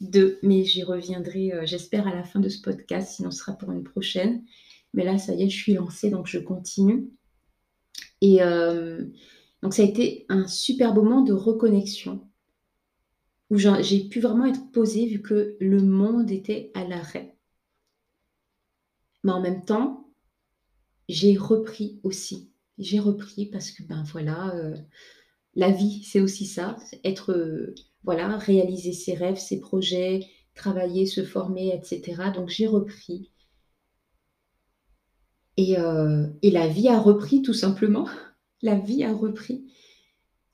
[0.00, 3.52] de, mais j'y reviendrai, euh, j'espère, à la fin de ce podcast, sinon ce sera
[3.54, 4.44] pour une prochaine.
[4.94, 7.10] Mais là, ça y est, je suis lancée, donc je continue.
[8.20, 8.38] Et
[9.62, 12.28] donc, ça a été un super moment de reconnexion
[13.50, 17.36] où j'ai pu vraiment être posée vu que le monde était à l'arrêt.
[19.24, 20.08] Mais en même temps,
[21.08, 22.50] j'ai repris aussi.
[22.78, 24.74] J'ai repris parce que, ben voilà, euh,
[25.54, 27.74] la vie, c'est aussi ça, être, euh,
[28.04, 32.32] voilà, réaliser ses rêves, ses projets, travailler, se former, etc.
[32.34, 33.31] Donc j'ai repris.
[35.56, 38.08] Et, euh, et la vie a repris tout simplement.
[38.64, 39.64] La vie a repris.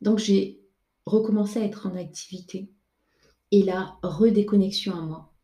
[0.01, 0.63] Donc j'ai
[1.05, 2.71] recommencé à être en activité.
[3.51, 5.35] Et la redéconnexion à moi.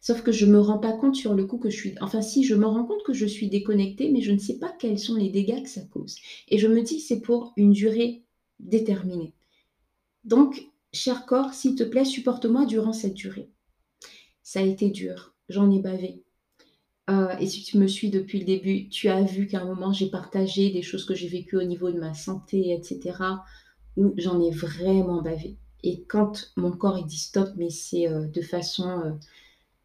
[0.00, 1.94] Sauf que je ne me rends pas compte sur le coup que je suis...
[2.00, 4.74] Enfin si, je me rends compte que je suis déconnectée, mais je ne sais pas
[4.78, 6.16] quels sont les dégâts que ça cause.
[6.48, 8.24] Et je me dis c'est pour une durée
[8.60, 9.34] déterminée.
[10.24, 13.50] Donc, cher corps, s'il te plaît, supporte-moi durant cette durée.
[14.42, 16.22] Ça a été dur, j'en ai bavé.
[17.08, 19.92] Euh, et si tu me suis depuis le début, tu as vu qu'à un moment,
[19.92, 23.16] j'ai partagé des choses que j'ai vécues au niveau de ma santé, etc.,
[23.96, 25.56] où j'en ai vraiment bavé.
[25.82, 29.12] Et quand mon corps il dit stop, mais c'est euh, de façon euh,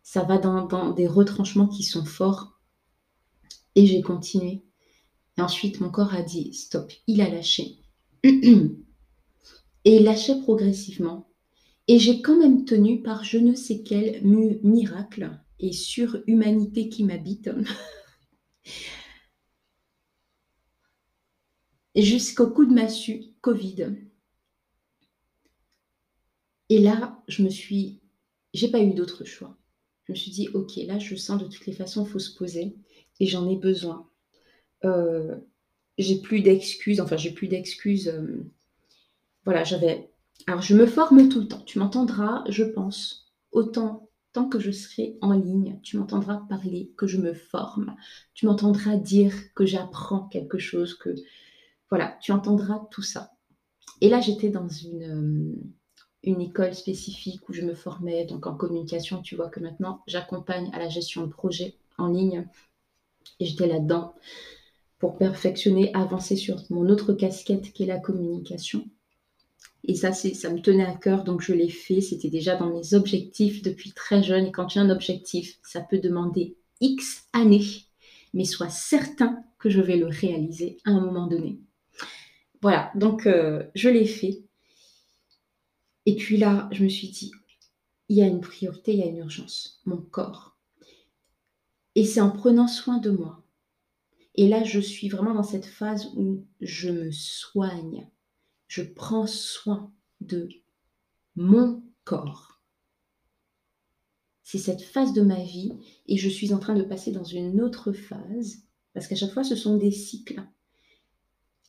[0.02, 2.60] ça va dans, des retranchements qui sont forts.
[3.76, 4.64] Et j'ai continué.
[5.38, 6.92] Et ensuite, mon corps a dit stop.
[7.08, 7.78] Il a lâché.
[8.24, 11.28] Et il lâchait progressivement.
[11.88, 17.50] Et j'ai quand même tenu par je ne sais quel miracle et surhumanité qui m'habite.
[21.96, 23.96] jusqu'au coup de massue Covid.
[26.70, 28.02] Et là, je me suis,
[28.54, 29.58] j'ai pas eu d'autre choix
[30.12, 32.36] je me suis dit, ok, là, je sens de toutes les façons, il faut se
[32.36, 32.76] poser
[33.20, 34.10] et j'en ai besoin.
[34.84, 35.38] Euh,
[35.98, 38.10] j'ai plus d'excuses, enfin, j'ai plus d'excuses.
[38.10, 38.44] Euh,
[39.46, 40.12] voilà, j'avais.
[40.48, 41.62] Alors, je me forme tout le temps.
[41.66, 47.08] Tu m'entendras, je pense, autant tant que je serai en ligne, tu m'entendras parler, que
[47.08, 47.96] je me forme,
[48.34, 51.16] tu m'entendras dire que j'apprends quelque chose, que
[51.90, 53.32] voilà, tu entendras tout ça.
[54.00, 55.56] Et là, j'étais dans une, euh,
[56.24, 59.22] une école spécifique où je me formais donc en communication.
[59.22, 62.48] Tu vois que maintenant, j'accompagne à la gestion de projets en ligne.
[63.40, 64.16] Et j'étais là-dedans
[65.00, 68.88] pour perfectionner, avancer sur mon autre casquette qui est la communication.
[69.84, 72.02] Et ça, ça me tenait à cœur, donc je l'ai fait.
[72.02, 74.48] C'était déjà dans mes objectifs depuis très jeune.
[74.48, 77.66] Et quand as un objectif, ça peut demander X années,
[78.34, 81.60] mais sois certain que je vais le réaliser à un moment donné.
[82.62, 84.44] Voilà, donc euh, je l'ai fait.
[86.06, 87.32] Et puis là, je me suis dit,
[88.10, 90.58] il y a une priorité, il y a une urgence, mon corps.
[91.96, 93.44] Et c'est en prenant soin de moi.
[94.36, 98.08] Et là, je suis vraiment dans cette phase où je me soigne.
[98.72, 100.48] Je prends soin de
[101.36, 102.62] mon corps.
[104.44, 105.74] C'est cette phase de ma vie
[106.08, 108.60] et je suis en train de passer dans une autre phase
[108.94, 110.42] parce qu'à chaque fois, ce sont des cycles.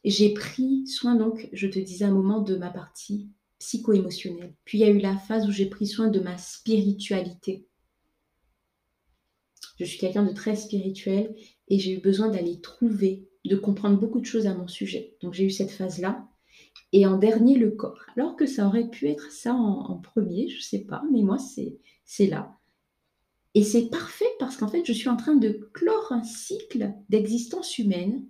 [0.05, 4.55] J'ai pris soin donc, je te disais un moment, de ma partie psycho-émotionnel.
[4.65, 7.67] Puis il y a eu la phase où j'ai pris soin de ma spiritualité.
[9.81, 11.35] Je suis quelqu'un de très spirituel
[11.67, 15.17] et j'ai eu besoin d'aller trouver, de comprendre beaucoup de choses à mon sujet.
[15.21, 16.29] Donc j'ai eu cette phase-là.
[16.93, 18.05] Et en dernier, le corps.
[18.17, 21.39] Alors que ça aurait pu être ça en, premier, je ne sais pas, mais moi,
[21.39, 22.59] c'est là.
[23.55, 27.79] Et c'est parfait parce qu'en fait, je suis en train de clore un cycle d'existence
[27.79, 28.27] humaine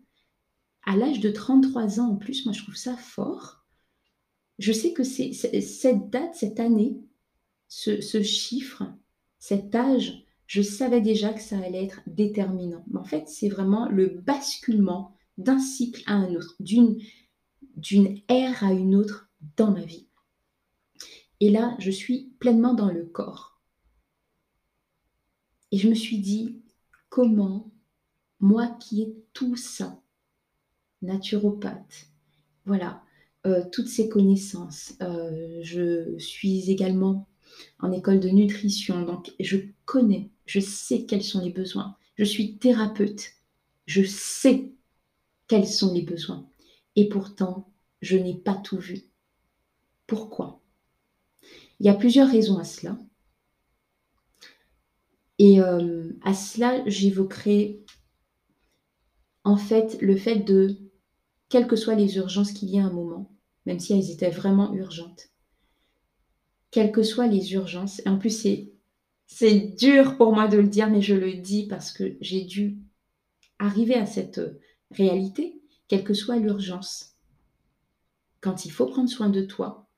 [0.85, 2.45] à l'âge de 33 ans en plus.
[2.45, 3.63] Moi, je trouve ça fort
[4.63, 6.97] je sais que c'est cette date, cette année,
[7.69, 8.85] ce, chiffre,
[9.39, 12.85] cet âge, je savais déjà que ça allait être déterminant.
[12.89, 16.97] Mais en fait, c'est vraiment le basculement d'un cycle à un autre, d'une
[17.77, 20.07] d'une ère à une autre dans ma vie.
[21.41, 23.61] Et là, je suis pleinement dans le corps.
[25.73, 26.61] Et je me suis dit,
[27.09, 27.73] comment,
[28.41, 30.01] moi qui ai tout ça,
[31.01, 32.09] naturopathe,
[32.65, 33.03] voilà,
[33.47, 34.95] euh, toutes ces connaissances.
[35.03, 37.29] Euh, je suis également
[37.81, 41.97] en école de nutrition, donc je connais, je sais quels sont les besoins.
[42.17, 43.33] Je suis thérapeute,
[43.87, 44.73] je sais
[45.49, 46.49] quels sont les besoins.
[46.97, 49.03] Et pourtant, je n'ai pas tout vu.
[50.07, 50.61] Pourquoi?
[51.81, 52.97] Il y a plusieurs raisons à cela.
[55.39, 57.83] Et euh, à cela, j'évoquerai
[59.45, 60.77] en fait le fait de,
[61.49, 63.35] quelles que soient les urgences qu'il y a un moment,
[63.67, 65.31] même si elles étaient vraiment urgentes,
[66.71, 68.73] quelles que soient les urgences, et en plus c'est,
[69.27, 72.79] c'est dur pour moi de le dire, mais je le dis parce que j'ai dû
[73.59, 74.41] arriver à cette
[74.91, 75.62] réalité,
[75.93, 77.19] quelle que soit l'urgence.
[78.41, 79.91] Quand il faut prendre soin de toi,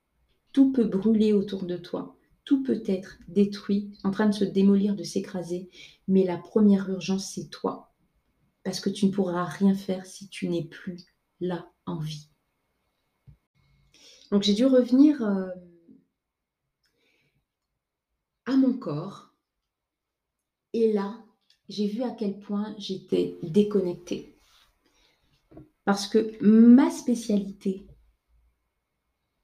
[0.53, 4.97] tout peut brûler autour de toi, tout peut être détruit, en train de se démolir,
[4.97, 5.71] de s'écraser,
[6.09, 7.95] mais la première urgence, c'est toi.
[8.65, 11.07] Parce que tu ne pourras rien faire si tu n'es plus
[11.39, 12.29] là en vie.
[14.33, 15.47] Donc j'ai dû revenir euh,
[18.47, 19.33] à mon corps.
[20.73, 21.25] Et là,
[21.69, 24.34] j'ai vu à quel point j'étais déconnectée.
[25.85, 27.87] Parce que ma spécialité,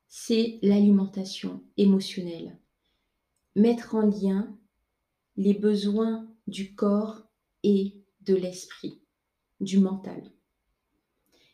[0.08, 2.58] c'est l'alimentation émotionnelle.
[3.56, 4.58] Mettre en lien
[5.36, 7.22] les besoins du corps
[7.62, 9.02] et de l'esprit,
[9.60, 10.22] du mental.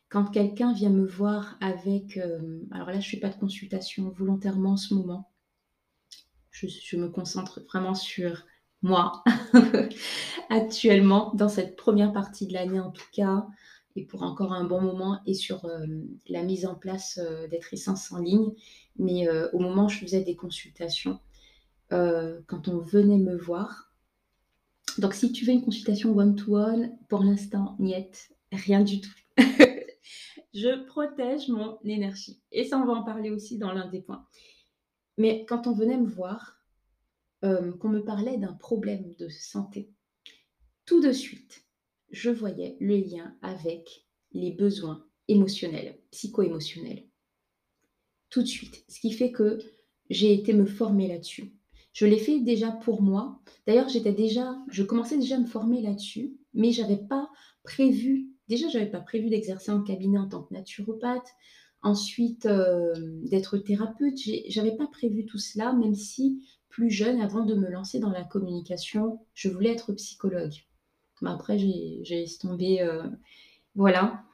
[0.08, 4.08] Quand quelqu'un vient me voir avec, euh, alors là je ne fais pas de consultation
[4.10, 5.32] volontairement en ce moment,
[6.50, 8.46] je, je me concentre vraiment sur
[8.82, 9.24] moi
[10.48, 13.46] actuellement, dans cette première partie de l'année en tout cas,
[13.96, 15.86] et pour encore un bon moment, et sur euh,
[16.28, 18.52] la mise en place euh, d'être essence en ligne.
[18.98, 21.18] Mais au moment où je faisais des consultations,
[21.92, 23.92] euh, quand on venait me voir.
[24.98, 29.14] Donc, si tu veux une consultation one-to-one, pour l'instant, niet, rien du tout.
[30.54, 32.40] je protège mon énergie.
[32.50, 34.26] Et ça, on va en parler aussi dans l'un des points.
[35.18, 36.58] Mais quand on venait me voir,
[37.44, 39.90] euh, qu'on me parlait d'un problème de santé,
[40.86, 41.65] tout de suite,
[42.10, 47.04] je voyais le lien avec les besoins émotionnels, psycho-émotionnels.
[48.30, 48.84] Tout de suite.
[48.88, 49.58] Ce qui fait que
[50.10, 51.52] j'ai été me former là-dessus.
[51.92, 53.40] Je l'ai fait déjà pour moi.
[53.66, 57.30] D'ailleurs, j'étais déjà, je commençais déjà à me former là-dessus, mais j'avais pas
[57.62, 61.28] prévu, déjà, j'avais pas prévu d'exercer en cabinet en tant que naturopathe.
[61.82, 62.92] Ensuite, euh,
[63.22, 67.98] d'être thérapeute, j'avais pas prévu tout cela, même si plus jeune, avant de me lancer
[67.98, 70.66] dans la communication, je voulais être psychologue.
[71.22, 73.08] Mais après, j'ai tomber, euh,
[73.74, 74.24] voilà.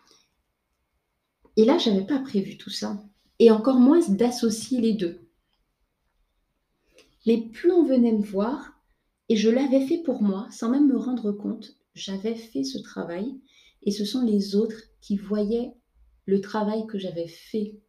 [1.57, 3.03] Et là, j'avais pas prévu tout ça.
[3.39, 5.21] Et encore moins d'associer les deux.
[7.27, 8.73] Mais plus on venait me voir,
[9.29, 13.41] et je l'avais fait pour moi, sans même me rendre compte, j'avais fait ce travail,
[13.83, 15.73] et ce sont les autres qui voyaient
[16.27, 17.81] le travail que j'avais fait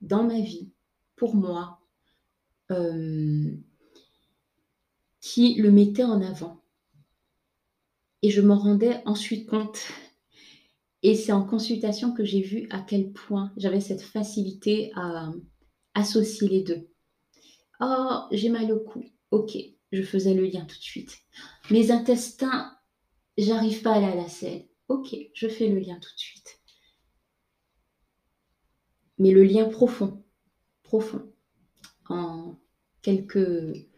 [0.00, 0.70] dans ma vie,
[1.16, 1.80] pour moi,
[2.70, 3.50] euh,
[5.20, 6.62] qui le mettaient en avant.
[8.22, 9.78] Et je m'en rendais ensuite compte.
[11.02, 15.30] Et c'est en consultation que j'ai vu à quel point j'avais cette facilité à
[15.94, 16.88] associer les deux.
[17.80, 19.04] Oh, j'ai mal au cou.
[19.30, 19.56] Ok,
[19.92, 21.18] je faisais le lien tout de suite.
[21.70, 22.76] Mes intestins,
[23.36, 24.66] j'arrive pas à aller à la selle.
[24.88, 26.60] Ok, je fais le lien tout de suite.
[29.18, 30.24] Mais le lien profond,
[30.82, 31.32] profond,
[32.08, 32.56] en
[33.02, 33.88] quelques,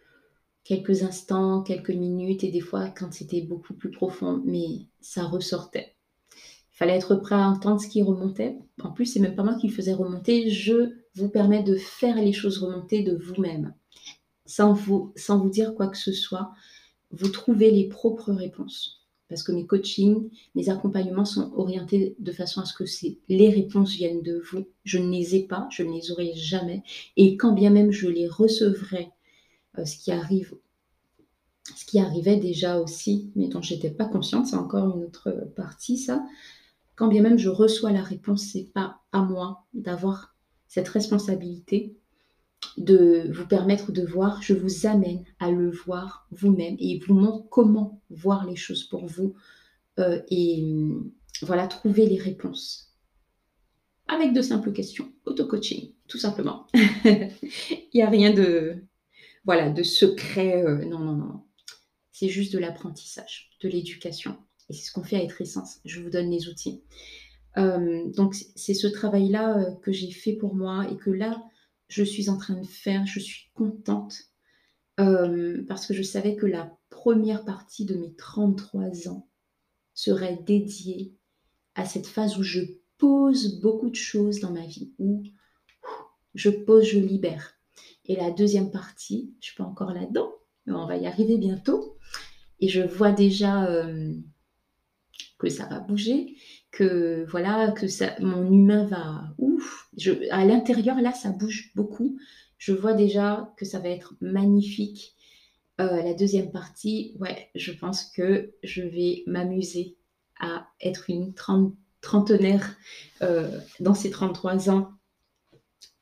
[0.68, 5.94] quelques instants, quelques minutes, et des fois quand c'était beaucoup plus profond, mais ça ressortait.
[6.34, 8.58] Il fallait être prêt à entendre ce qui remontait.
[8.82, 12.16] En plus, c'est même pas moi qui le faisais remonter, je vous permet de faire
[12.16, 13.74] les choses remonter de vous-même.
[14.44, 16.52] Sans vous, sans vous dire quoi que ce soit,
[17.12, 19.06] vous trouvez les propres réponses.
[19.30, 22.84] Parce que mes coachings, mes accompagnements sont orientés de façon à ce que
[23.30, 24.66] les réponses viennent de vous.
[24.84, 26.82] Je ne les ai pas, je ne les aurai jamais.
[27.16, 29.12] Et quand bien même je les recevrai,
[29.84, 30.54] ce qui arrive,
[31.76, 35.98] ce qui arrivait déjà aussi, mais dont j'étais pas consciente, c'est encore une autre partie
[35.98, 36.24] ça.
[36.96, 40.34] Quand bien même je reçois la réponse, c'est pas à moi d'avoir
[40.66, 41.96] cette responsabilité
[42.76, 47.48] de vous permettre de voir, je vous amène à le voir vous-même et vous montre
[47.48, 49.34] comment voir les choses pour vous
[49.98, 51.10] euh, et hum,
[51.42, 52.92] voilà, trouver les réponses.
[54.08, 56.66] Avec de simples questions, auto-coaching, tout simplement.
[56.74, 58.82] Il n'y a rien de,
[59.48, 61.40] voilà, de secret, euh, non, non, non.
[62.12, 64.36] C'est juste de l'apprentissage, de l'éducation.
[64.68, 65.78] Et c'est ce qu'on fait à être essence.
[65.86, 66.82] Je vous donne les outils.
[67.56, 71.42] Euh, donc c'est ce travail-là euh, que j'ai fait pour moi et que là,
[71.88, 73.06] je suis en train de faire.
[73.06, 74.18] Je suis contente
[75.00, 79.30] euh, parce que je savais que la première partie de mes 33 ans
[79.94, 81.16] serait dédiée
[81.74, 82.60] à cette phase où je
[82.98, 85.22] pose beaucoup de choses dans ma vie, où
[86.34, 87.57] je pose, je libère.
[88.08, 90.32] Et la deuxième partie, je suis pas encore là-dedans,
[90.66, 91.96] mais on va y arriver bientôt.
[92.60, 93.68] Et je vois déjà
[95.38, 96.36] que ça va bouger,
[96.70, 97.86] que voilà, que
[98.22, 99.88] mon humain va ouf.
[100.30, 102.18] À l'intérieur là, ça bouge beaucoup.
[102.58, 105.14] Je vois déjà que ça va être magnifique.
[105.80, 109.96] Euh, la deuxième partie, ouais, je pense que je vais m'amuser
[110.40, 111.34] à être une
[112.00, 112.76] trentenaire
[113.22, 114.90] euh, dans ces 33 ans.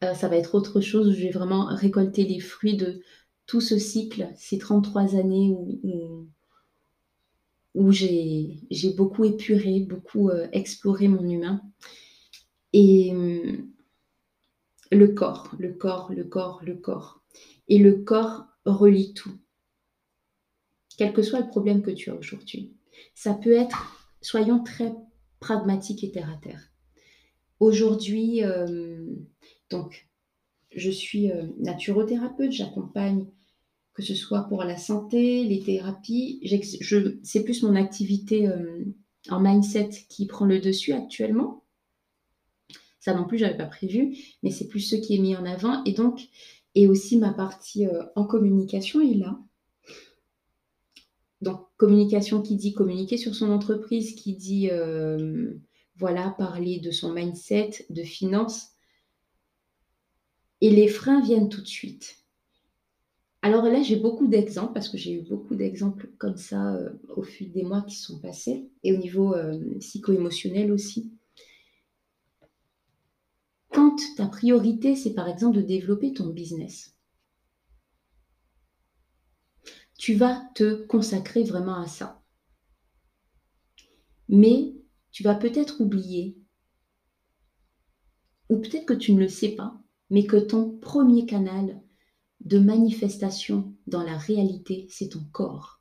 [0.04, 1.14] Euh, ça va être autre chose.
[1.14, 3.00] Je vais vraiment récolter les fruits de
[3.46, 6.28] tout ce cycle, ces 33 années où,
[7.74, 8.58] où, j'ai
[8.96, 11.62] beaucoup épuré, beaucoup exploré mon humain.
[12.72, 13.68] Et hum,
[14.90, 17.22] le corps, le corps, le corps, le corps.
[17.68, 19.32] Et le corps relie tout
[20.96, 22.72] quel que soit le problème que tu as aujourd'hui.
[23.14, 24.94] Ça peut être, soyons très
[25.40, 26.72] pragmatiques et terre à terre.
[27.60, 29.06] Aujourd'hui, euh,
[29.70, 30.08] donc,
[30.74, 33.26] je suis euh, naturothérapeute, j'accompagne
[33.94, 36.40] que ce soit pour la santé, les thérapies.
[37.22, 38.84] c'est plus mon activité euh,
[39.30, 41.64] en mindset qui prend le dessus actuellement.
[43.00, 45.46] Ça non plus, je n'avais pas prévu, mais c'est plus ce qui est mis en
[45.46, 45.82] avant.
[45.84, 46.28] Et donc,
[46.74, 47.86] et aussi ma partie
[48.16, 49.38] en communication est là.
[51.42, 55.52] Donc, communication qui dit communiquer sur son entreprise, qui dit, euh,
[55.96, 58.75] voilà, parler de son mindset, de finances.
[60.60, 62.26] Et les freins viennent tout de suite.
[63.42, 67.22] Alors là, j'ai beaucoup d'exemples, parce que j'ai eu beaucoup d'exemples comme ça euh, au
[67.22, 71.12] fil des mois qui sont passés, et au niveau euh, psycho-émotionnel aussi.
[73.70, 76.96] Quand ta priorité, c'est par exemple de développer ton business,
[79.98, 82.22] tu vas te consacrer vraiment à ça.
[84.28, 84.74] Mais
[85.12, 86.36] tu vas peut-être oublier,
[88.48, 89.80] ou peut-être que tu ne le sais pas,
[90.10, 91.80] mais que ton premier canal
[92.44, 95.80] de manifestation dans la réalité, c'est ton corps.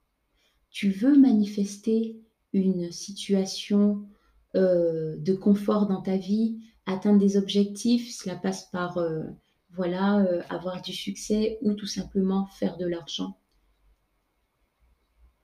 [0.70, 2.20] Tu veux manifester
[2.54, 4.08] une situation
[4.56, 9.24] euh, de confort dans ta vie, atteindre des objectifs, cela passe par euh,
[9.72, 13.38] voilà, euh, avoir du succès ou tout simplement faire de l'argent.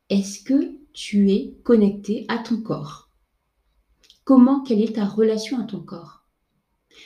[0.09, 3.09] Est-ce que tu es connecté à ton corps?
[4.23, 6.20] Comment, quelle est ta relation à ton corps?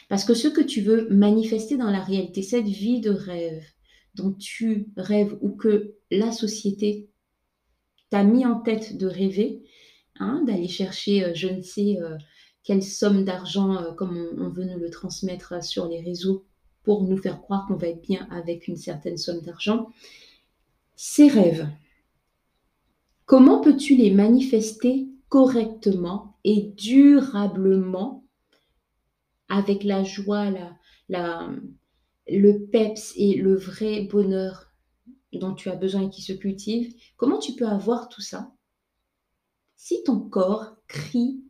[0.10, 3.64] Parce que ce que tu veux manifester dans la réalité, cette vie de rêve
[4.16, 7.10] dont tu rêves ou que la société
[8.10, 9.64] t'a mis en tête de rêver,
[10.20, 12.16] hein, d'aller chercher euh, je ne sais euh,
[12.64, 16.46] quelle somme d'argent, euh, comme on, veut nous le transmettre sur les réseaux,
[16.84, 19.90] pour nous faire croire qu'on va être bien avec une certaine somme d'argent,
[20.96, 21.68] ces rêves,
[23.26, 28.25] Comment peux-tu les manifester correctement et durablement
[29.50, 30.52] avec la joie,
[31.10, 31.50] la,
[32.28, 34.72] le peps et le vrai bonheur
[35.34, 38.54] dont tu as besoin et qui se cultive Comment tu peux avoir tout ça?
[39.76, 41.44] Si ton corps crie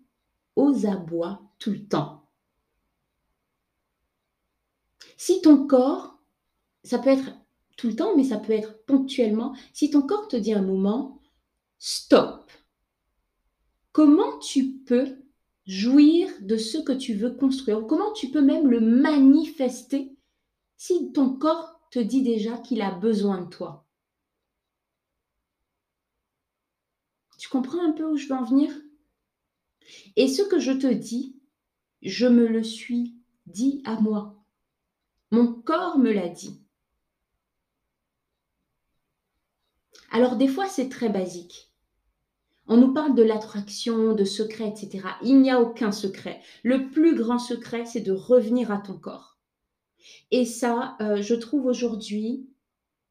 [0.56, 2.30] aux abois tout le temps
[5.18, 6.20] Si ton corps,
[6.84, 7.32] ça peut être
[7.78, 11.22] tout le temps, mais ça peut être ponctuellement, si ton corps te dit un moment,
[11.78, 12.52] stop.
[13.92, 15.25] Comment tu peux
[15.66, 20.16] jouir de ce que tu veux construire Comment tu peux même le manifester
[20.78, 23.86] si ton corps te dit déjà qu'il a besoin de toi
[27.38, 28.72] Tu comprends un peu où je veux en venir?
[30.16, 31.40] Et ce que je te dis,
[32.02, 34.44] je me le suis dit à moi.
[35.32, 36.62] Mon corps me l'a dit.
[40.12, 41.72] Alors des fois, c'est très basique.
[42.68, 45.08] On nous parle de l'attraction, de secret, etc.
[45.22, 46.42] Il n'y a aucun secret.
[46.64, 49.38] Le plus grand secret, c'est de revenir à ton corps.
[50.32, 52.50] Et ça, euh, je trouve aujourd'hui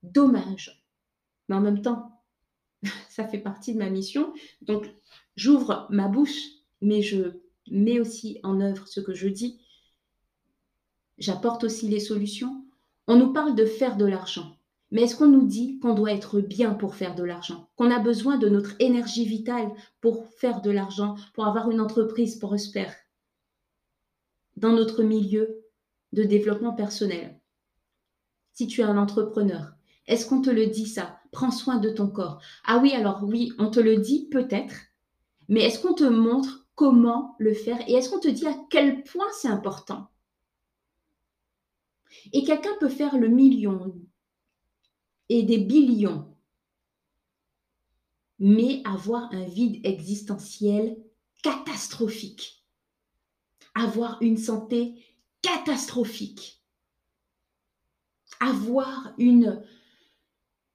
[0.02, 0.84] dommage.
[1.48, 2.20] Mais en même temps,
[3.08, 4.32] ça fait partie de ma mission.
[4.62, 4.92] Donc,
[5.36, 6.40] j'ouvre ma bouche,
[6.80, 7.40] mais je
[7.70, 9.60] mets aussi en œuvre ce que je dis.
[11.18, 12.64] J'apporte aussi les solutions.
[13.06, 14.53] On nous parle de faire de l'argent.
[14.94, 17.98] Mais est-ce qu'on nous dit qu'on doit être bien pour faire de l'argent Qu'on a
[17.98, 22.94] besoin de notre énergie vitale pour faire de l'argent, pour avoir une entreprise prospère
[24.56, 25.64] dans notre milieu
[26.12, 27.40] de développement personnel?
[28.52, 29.72] Si tu es un entrepreneur,
[30.06, 31.18] est-ce qu'on te le dit ça?
[31.32, 32.40] Prends soin de ton corps.
[32.64, 34.76] Ah oui, alors oui, on te le dit peut-être,
[35.48, 39.02] mais est-ce qu'on te montre comment le faire et est-ce qu'on te dit à quel
[39.02, 40.06] point c'est important?
[42.32, 43.92] Et quelqu'un peut faire le million,
[45.28, 46.34] et des billions,
[48.38, 50.96] mais avoir un vide existentiel
[51.42, 52.64] catastrophique,
[53.74, 55.04] avoir une santé
[55.42, 56.62] catastrophique,
[58.40, 59.62] avoir une,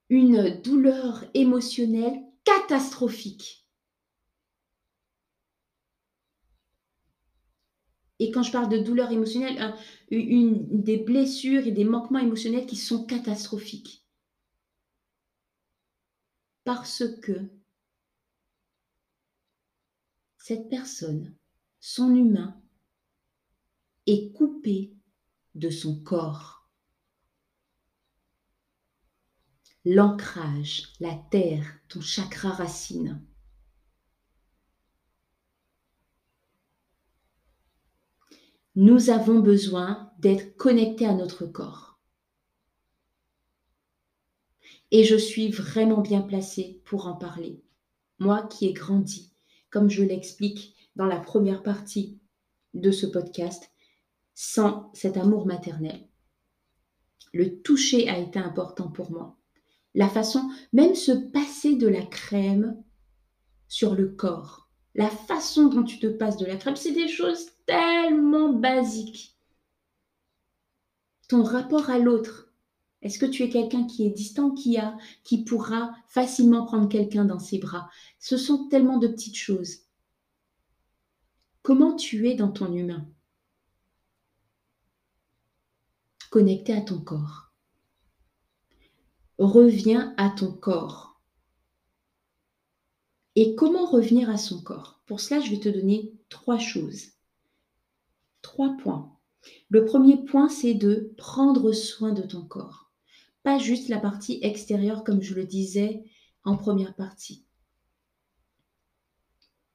[0.10, 3.68] une douleur émotionnelle catastrophique.
[8.20, 9.74] Et quand je parle de douleur émotionnelle,
[10.12, 14.06] une, des blessures et des manquements émotionnels qui sont catastrophiques.
[16.72, 17.50] Parce que
[20.38, 21.36] cette personne,
[21.80, 22.62] son humain,
[24.06, 24.94] est coupé
[25.56, 26.70] de son corps.
[29.84, 33.20] L'ancrage, la terre, ton chakra racine.
[38.76, 41.89] nous avons besoin d'être connectés à notre corps.
[44.92, 47.62] Et je suis vraiment bien placée pour en parler.
[48.18, 49.32] Moi qui ai grandi,
[49.70, 52.20] comme je l'explique dans la première partie
[52.74, 53.72] de ce podcast,
[54.34, 56.08] sans cet amour maternel.
[57.34, 59.38] Le toucher a été important pour moi.
[59.96, 62.82] La façon, même se passer de la crème
[63.68, 67.48] sur le corps, la façon dont tu te passes de la crème, c'est des choses
[67.66, 69.38] tellement basiques.
[71.28, 72.49] Ton rapport à l'autre.
[73.02, 77.26] Est-ce que tu es quelqu'un qui est distant, qui a, qui pourra facilement prendre quelqu'un
[77.26, 77.90] dans ses bras?
[78.20, 79.84] Ce sont tellement de petites choses.
[81.62, 83.08] Comment tu es dans ton humain?
[86.30, 87.54] Connecté à ton corps.
[89.38, 91.22] Reviens à ton corps.
[93.36, 95.02] Et comment revenir à son corps?
[95.06, 97.12] Pour cela, je vais te donner trois choses.
[98.42, 99.18] Trois points.
[99.70, 102.89] Le premier point, c'est de prendre soin de ton corps.
[103.44, 106.04] Pas juste la partie extérieure, comme je le disais
[106.44, 107.46] en première partie.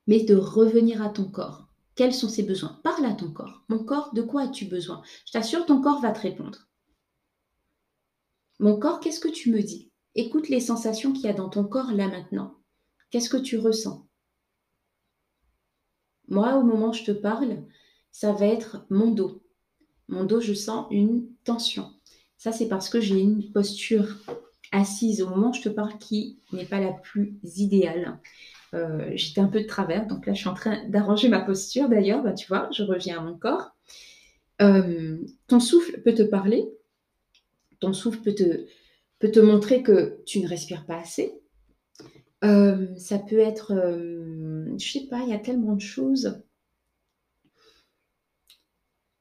[0.07, 1.69] Mais de revenir à ton corps.
[1.95, 2.81] Quels sont ses besoins?
[2.83, 3.65] Parle à ton corps.
[3.69, 5.03] Mon corps, de quoi as-tu besoin?
[5.27, 6.69] Je t'assure, ton corps va te répondre.
[8.59, 9.91] Mon corps, qu'est-ce que tu me dis?
[10.15, 12.57] Écoute les sensations qu'il y a dans ton corps là maintenant.
[13.11, 14.07] Qu'est-ce que tu ressens?
[16.29, 17.65] Moi, au moment où je te parle,
[18.11, 19.43] ça va être mon dos.
[20.09, 21.93] Mon dos, je sens une tension.
[22.45, 24.19] Ça, c'est parce que j'ai une posture
[24.71, 28.19] assise au moment où je te parle qui n'est pas la plus idéale.
[28.75, 31.89] Euh, j'étais un peu de travers, donc là, je suis en train d'arranger ma posture
[31.89, 32.23] d'ailleurs.
[32.23, 33.71] Bah, tu vois, je reviens à mon corps.
[34.61, 35.17] Euh,
[35.47, 36.69] ton souffle peut te parler.
[37.81, 41.41] Ton souffle peut te, montrer que tu ne respires pas assez.
[42.45, 46.43] Euh, ça peut être, je sais pas, il y a tellement de choses.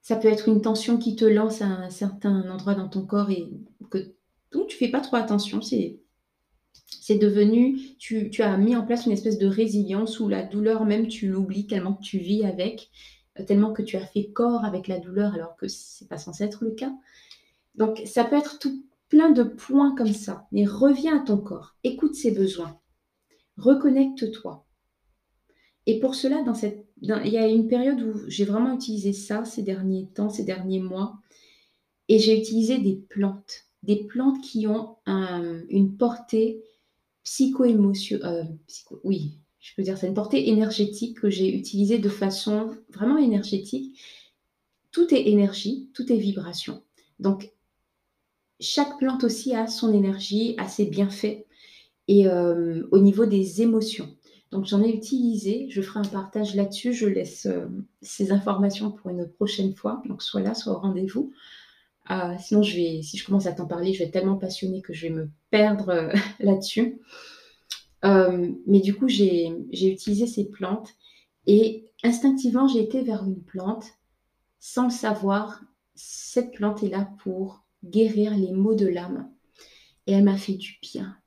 [0.03, 3.31] Ça peut être une tension qui te lance à un certain endroit dans ton corps
[3.31, 3.49] et
[3.89, 4.13] que
[4.51, 5.61] donc tu fais pas trop attention.
[5.61, 5.97] C'est
[7.01, 11.07] c'est devenu, tu, as mis en place une espèce de résilience où la douleur même
[11.07, 12.91] tu l'oublies tellement que tu vis avec,
[13.47, 16.63] tellement que tu as fait corps avec la douleur alors que c'est pas censé être
[16.63, 16.93] le cas.
[17.75, 20.47] Donc ça peut être tout plein de points comme ça.
[20.51, 22.79] Mais reviens à ton corps, écoute ses besoins.
[23.57, 24.65] Reconnecte-toi.
[25.85, 26.43] Et pour cela,
[27.01, 30.79] il y a une période où j'ai vraiment utilisé ça ces derniers temps, ces derniers
[30.79, 31.19] mois,
[32.07, 36.63] et j'ai utilisé des plantes, des plantes qui ont une portée
[37.23, 38.43] psycho-émotionnelle, euh,
[39.03, 43.97] oui, je peux dire c'est une portée énergétique que j'ai utilisée de façon vraiment énergétique.
[44.91, 46.83] Tout est énergie, tout est vibration.
[47.19, 47.51] Donc,
[48.59, 51.45] chaque plante aussi a son énergie, a ses bienfaits
[52.07, 54.15] et euh, au niveau des émotions.
[54.53, 57.65] Donc j'en ai utilisé, je ferai un partage là-dessus, je laisse euh,
[58.03, 61.33] ces informations pour une prochaine fois, donc soit là, soit au rendez-vous.
[62.11, 64.83] Euh, sinon, je vais, si je commence à t'en parler, je vais être tellement passionnée
[64.83, 67.01] que je vais me perdre là-dessus.
[68.03, 70.89] mais du coup, j'ai utilisé ces plantes
[71.47, 73.85] et instinctivement, j'ai été vers une plante
[74.59, 75.63] sans le savoir.
[75.95, 79.31] Cette plante est là pour guérir les maux de l'âme
[80.05, 81.17] et elle m'a fait du bien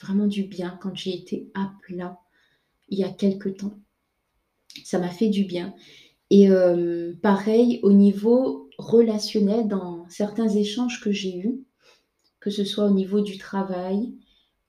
[0.00, 2.18] vraiment du bien quand j'ai été à plat
[2.88, 3.78] il y a quelque temps.
[4.84, 5.74] Ça m'a fait du bien.
[6.30, 11.64] Et euh, pareil, au niveau relationnel, dans certains échanges que j'ai eus,
[12.40, 14.14] que ce soit au niveau du travail,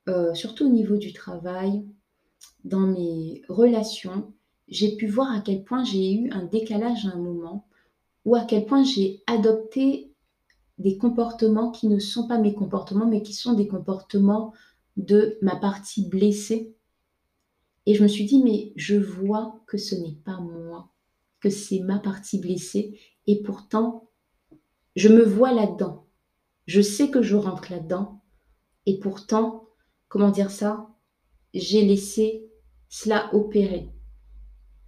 [0.08, 1.84] euh, surtout au niveau du travail,
[2.64, 4.34] dans mes relations,
[4.68, 7.68] j'ai pu voir à quel point j'ai eu un décalage à un moment,
[8.26, 10.12] ou à quel point j'ai adopté
[10.78, 14.54] des comportements qui ne sont pas mes comportements, mais qui sont des comportements
[14.98, 16.75] de ma partie blessée.
[17.86, 20.92] Et je me suis dit, mais je vois que ce n'est pas moi,
[21.40, 23.00] que c'est ma partie blessée.
[23.28, 24.10] Et pourtant,
[24.96, 26.08] je me vois là-dedans.
[26.66, 28.22] Je sais que je rentre là-dedans.
[28.86, 29.68] Et pourtant,
[30.08, 30.90] comment dire ça
[31.54, 32.50] J'ai laissé
[32.90, 33.92] cela opérer.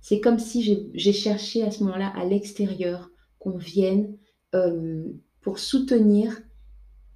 [0.02, 4.18] C'est comme si j'ai cherché à ce moment-là à l'extérieur qu'on vienne
[4.56, 5.04] euh,
[5.42, 6.42] pour soutenir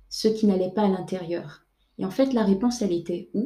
[0.09, 1.65] ce qui n'allait pas à l'intérieur.
[1.97, 3.45] Et en fait, la réponse, elle était où?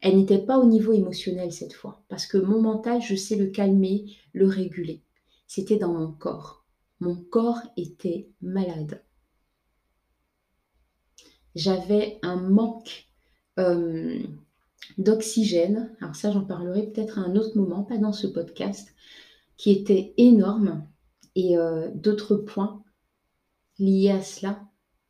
[0.00, 3.46] Elle n'était pas au niveau émotionnel cette fois, parce que mon mental, je sais le
[3.46, 5.02] calmer, le réguler.
[5.46, 6.64] c'était dans mon corps.
[7.00, 9.02] Mon corps était malade.
[11.54, 13.08] J'avais un manque
[13.58, 14.22] euh,
[14.98, 15.94] d'oxygène.
[16.00, 18.94] Alors ça, j'en parlerai peut-être à un autre moment, pas dans ce podcast,
[19.56, 20.86] qui était énorme.
[21.34, 22.82] Et euh, d'autres points
[23.78, 24.60] liés à cela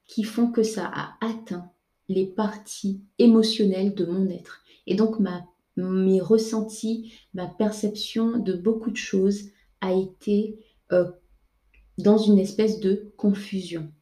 [0.06, 1.70] qui font que ça a atteint
[2.08, 4.62] les parties émotionnelles de mon être.
[4.88, 5.20] Et donc
[5.76, 9.50] mes ressentis, ma perception de beaucoup de choses
[9.82, 10.58] a été
[10.92, 11.10] euh,
[11.98, 13.92] dans une espèce de confusion.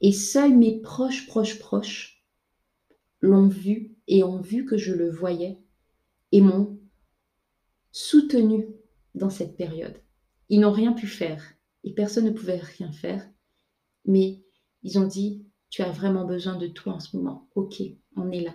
[0.00, 2.24] Et seuls mes proches, proches, proches
[3.20, 5.62] l'ont vu et ont vu que je le voyais
[6.32, 6.76] et m'ont
[7.92, 8.66] soutenu
[9.14, 9.96] dans cette période.
[10.48, 11.44] Ils n'ont rien pu faire
[11.84, 13.24] et personne ne pouvait rien faire,
[14.04, 14.42] mais
[14.82, 17.48] ils ont dit, tu as vraiment besoin de toi en ce moment.
[17.54, 17.80] Ok,
[18.16, 18.54] on est là.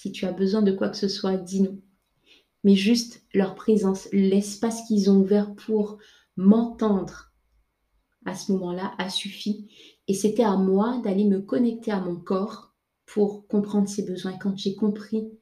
[0.00, 1.82] Si tu as besoin de quoi que ce soit, dis-nous.
[2.64, 5.98] Mais juste leur présence, l'espace qu'ils ont ouvert pour
[6.38, 7.34] m'entendre
[8.24, 9.68] à ce moment-là a suffi.
[10.08, 12.74] Et c'était à moi d'aller me connecter à mon corps
[13.04, 14.38] pour comprendre ses besoins.
[14.38, 15.38] quand j'ai compris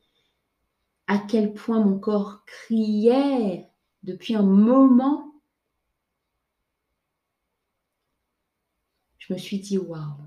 [1.07, 3.71] à quel point mon corps criait
[4.03, 5.41] depuis un moment,
[9.19, 10.19] je me suis dit, waouh,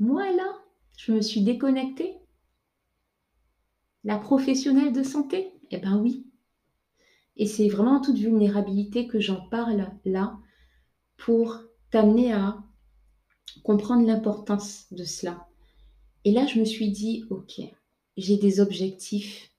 [0.00, 0.52] moi là,
[0.96, 2.18] je me suis déconnectée.
[4.06, 5.50] La professionnelle de santé?
[5.70, 6.26] Eh ben oui.
[7.36, 10.38] Et c'est vraiment en toute vulnérabilité que j'en parle là
[11.16, 11.58] pour
[11.90, 12.62] t'amener à
[13.62, 15.48] comprendre l'importance de cela.
[16.24, 17.62] Et là, je me suis dit, ok,
[18.18, 19.50] j'ai des objectifs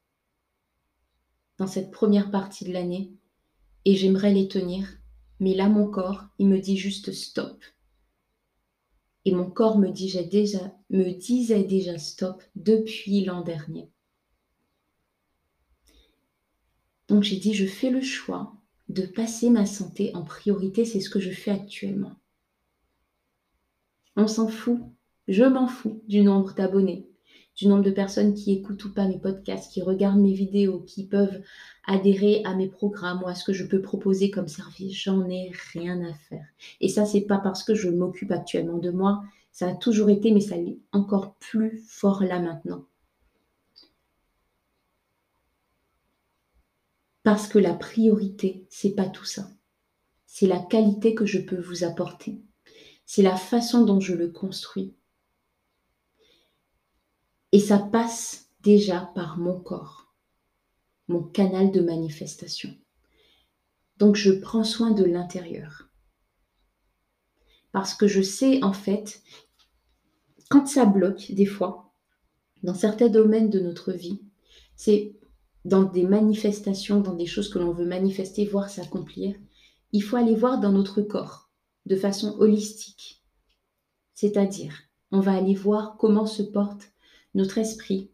[1.57, 3.13] dans cette première partie de l'année
[3.83, 4.87] et j'aimerais les tenir.
[5.39, 7.63] Mais là, mon corps, il me dit juste stop.
[9.25, 13.89] Et mon corps me, me disait déjà stop depuis l'an dernier.
[17.07, 18.53] Donc j'ai dit, je fais le choix
[18.89, 20.85] de passer ma santé en priorité.
[20.85, 22.15] C'est ce que je fais actuellement.
[24.15, 24.79] On s'en fout.
[25.27, 27.07] Je m'en fous du nombre d'abonnés,
[27.55, 31.07] du nombre de personnes qui écoutent ou pas mes podcasts, qui regardent mes vidéos, qui
[31.07, 31.41] peuvent
[31.87, 34.95] adhérer à mes programmes ou à ce que je peux proposer comme service.
[34.95, 36.45] J'en ai rien à faire.
[36.79, 39.23] Et ça, c'est pas parce que je m'occupe actuellement de moi.
[39.51, 42.85] Ça a toujours été, mais ça l'est encore plus fort là maintenant.
[47.25, 49.49] Parce que la priorité, c'est pas tout ça.
[50.27, 52.39] C'est la qualité que je peux vous apporter.
[53.07, 54.93] C'est la façon dont je le construis.
[57.51, 60.13] Et ça passe déjà par mon corps,
[61.07, 62.77] mon canal de manifestation.
[63.97, 65.89] Donc je prends soin de l'intérieur.
[67.71, 69.23] Parce que je sais en fait,
[70.51, 71.91] quand ça bloque des fois,
[72.61, 74.21] dans certains domaines de notre vie,
[74.75, 75.15] c'est
[75.65, 79.35] dans des manifestations, dans des choses que l'on veut manifester, voir s'accomplir,
[79.91, 81.49] il faut aller voir dans notre corps
[81.87, 83.23] de façon holistique.
[84.13, 84.73] C'est-à-dire,
[85.11, 86.91] on va aller voir comment se porte
[87.33, 88.11] notre esprit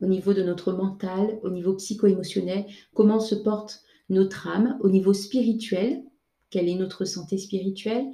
[0.00, 2.64] au niveau de notre mental, au niveau psycho-émotionnel,
[2.94, 6.02] comment se porte notre âme au niveau spirituel,
[6.48, 8.06] quelle est notre santé spirituelle,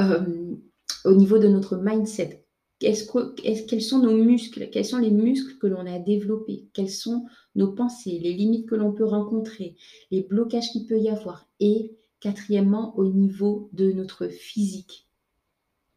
[0.00, 0.56] euh,
[1.04, 2.45] au niveau de notre mindset,
[2.78, 7.72] quels sont nos muscles Quels sont les muscles que l'on a développés Quelles sont nos
[7.72, 9.76] pensées, les limites que l'on peut rencontrer,
[10.10, 15.06] les blocages qu'il peut y avoir Et quatrièmement, au niveau de notre physique.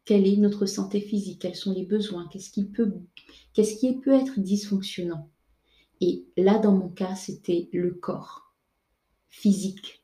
[0.04, 2.92] Quelle est notre santé physique Quels sont les besoins Qu'est-ce qui peut,
[3.52, 5.30] qu'est-ce qui peut être dysfonctionnant
[6.00, 8.54] Et là, dans mon cas, c'était le corps
[9.28, 9.99] physique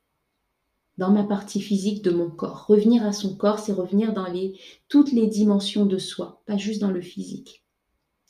[0.97, 2.65] dans ma partie physique de mon corps.
[2.67, 4.27] Revenir à son corps, c'est revenir dans
[4.89, 7.63] toutes les dimensions de soi, pas juste dans le physique.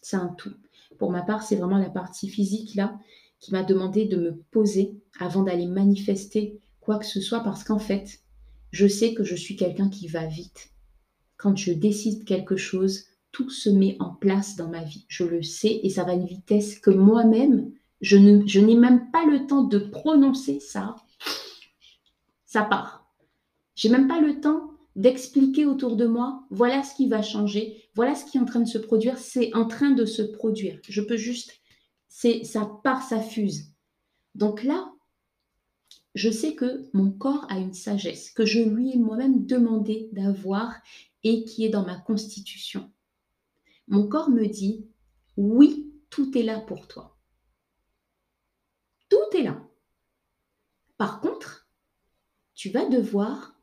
[0.02, 0.54] C'est un tout.
[0.98, 2.98] Pour ma part, c'est vraiment la partie physique là
[3.40, 7.80] qui m'a demandé de me poser avant d'aller manifester quoi que ce soit parce qu'en
[7.80, 8.22] fait,
[8.72, 10.72] je sais que je suis quelqu'un qui va vite.
[11.38, 15.06] Quand je décide quelque chose, tout se met en place dans ma vie.
[15.08, 19.26] Je le sais et ça va à une vitesse que moi-même, je n'ai même pas
[19.26, 20.96] le temps de prononcer ça
[22.58, 23.08] ça part.
[23.76, 28.16] J'ai même pas le temps d'expliquer autour de moi, voilà ce qui va changer, voilà
[28.16, 30.80] ce qui est en train de se produire, c'est en train de se produire.
[30.90, 31.54] Je peux juste,
[32.08, 33.76] c'est ça part, ça fuse.
[34.34, 34.92] Donc là,
[36.16, 40.74] je sais que mon corps a une sagesse que je lui ai moi-même demandé d'avoir
[41.24, 42.92] et qui est dans ma constitution.
[43.88, 44.88] Mon corps me dit,
[45.36, 47.20] oui, tout est là pour toi.
[49.10, 49.62] Tout est là.
[50.98, 51.57] Par contre,
[52.58, 53.56] tu vas devoir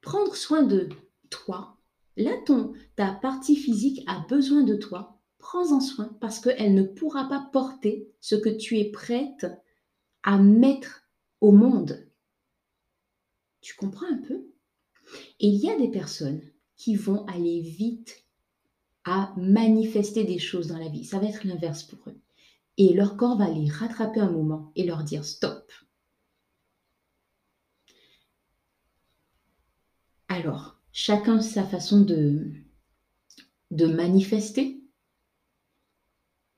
[0.00, 0.88] prendre soin de
[1.30, 1.76] toi.
[2.16, 2.30] Là,
[2.94, 5.20] ta partie physique a besoin de toi.
[5.38, 9.46] Prends-en soin parce qu'elle ne pourra pas porter ce que tu es prête
[10.22, 11.08] à mettre
[11.40, 12.08] au monde.
[13.60, 14.46] Tu comprends un peu?
[15.40, 16.40] Et il y a des personnes
[16.76, 18.24] qui vont aller vite
[19.04, 21.04] à manifester des choses dans la vie.
[21.04, 22.20] Ça va être l'inverse pour eux.
[22.76, 25.72] Et leur corps va les rattraper un moment et leur dire stop.
[30.36, 32.52] Alors, chacun sa façon de,
[33.70, 34.82] de manifester.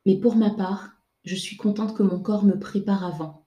[0.05, 3.47] Mais pour ma part, je suis contente que mon corps me prépare avant.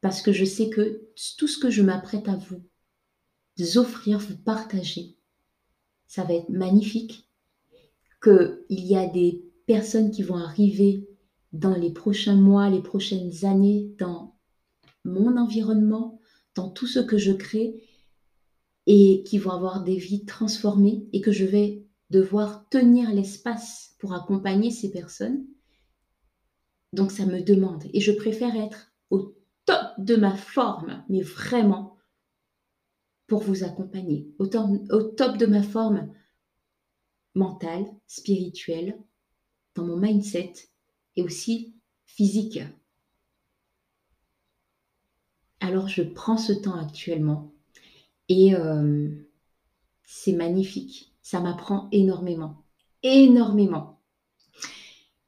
[0.00, 1.08] Parce que je sais que
[1.38, 5.16] tout ce que je m'apprête à vous offrir, vous partager,
[6.08, 7.30] ça va être magnifique.
[8.20, 11.08] Qu'il y a des personnes qui vont arriver
[11.52, 14.36] dans les prochains mois, les prochaines années, dans
[15.04, 16.20] mon environnement,
[16.56, 17.80] dans tout ce que je crée,
[18.86, 24.12] et qui vont avoir des vies transformées, et que je vais devoir tenir l'espace pour
[24.12, 25.46] accompagner ces personnes.
[26.92, 31.96] Donc ça me demande, et je préfère être au top de ma forme, mais vraiment
[33.26, 36.12] pour vous accompagner, au top de ma forme
[37.34, 39.02] mentale, spirituelle,
[39.74, 40.52] dans mon mindset
[41.16, 41.74] et aussi
[42.04, 42.60] physique.
[45.60, 47.53] Alors je prends ce temps actuellement
[48.28, 49.08] et euh,
[50.04, 51.12] c'est magnifique.
[51.22, 52.64] Ça m'apprend énormément,
[53.02, 54.00] énormément.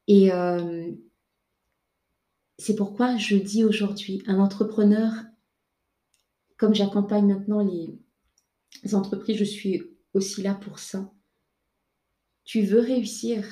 [0.08, 0.92] Et euh,
[2.58, 5.12] c'est pourquoi je dis aujourd'hui, un entrepreneur,
[6.56, 9.82] comme j'accompagne maintenant les entreprises, je suis
[10.14, 11.12] aussi là pour ça.
[12.44, 13.44] Tu veux réussir,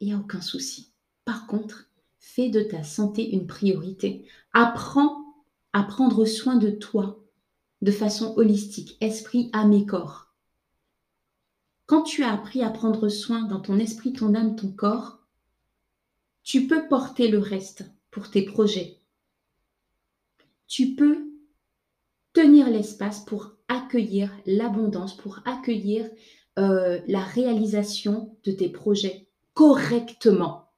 [0.00, 0.92] il n'y a aucun souci.
[1.24, 4.26] Par contre, fais de ta santé une priorité.
[4.52, 5.24] Apprends
[5.72, 7.22] à prendre soin de toi
[7.82, 10.28] de façon holistique, esprit, âme et corps.
[11.86, 15.20] Quand tu as appris à prendre soin dans ton esprit, ton âme, ton corps,
[16.42, 18.98] tu peux porter le reste pour tes projets.
[20.66, 21.28] Tu peux
[22.32, 26.10] tenir l'espace pour accueillir l'abondance, pour accueillir
[26.58, 30.70] euh, la réalisation de tes projets correctement.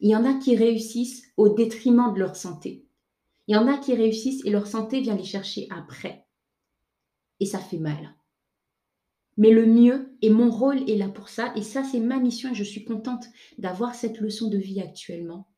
[0.00, 2.86] Il y en a qui réussissent au détriment de leur santé.
[3.50, 6.24] Il y en a qui réussissent et leur santé vient les chercher après.
[7.40, 8.14] Et ça fait mal.
[9.38, 12.52] Mais le mieux, et mon rôle est là pour ça, et ça c'est ma mission,
[12.52, 13.24] et je suis contente
[13.58, 15.48] d'avoir cette leçon de vie actuellement.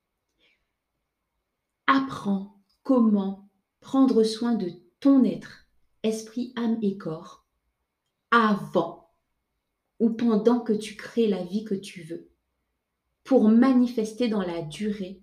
[1.86, 4.70] Apprends comment prendre soin de
[5.00, 5.66] ton être,
[6.02, 7.46] esprit, âme et corps
[8.30, 9.10] avant
[9.98, 12.30] ou pendant que tu crées la vie que tu veux,
[13.22, 15.22] pour manifester dans la durée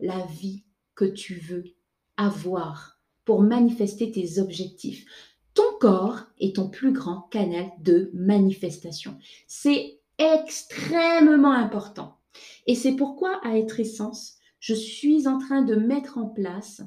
[0.00, 0.64] la vie
[0.96, 1.77] que tu veux
[2.18, 5.06] avoir, pour manifester tes objectifs.
[5.54, 9.18] Ton corps est ton plus grand canal de manifestation.
[9.46, 12.18] C'est extrêmement important.
[12.66, 16.82] Et c'est pourquoi à être essence, je suis en train de mettre en place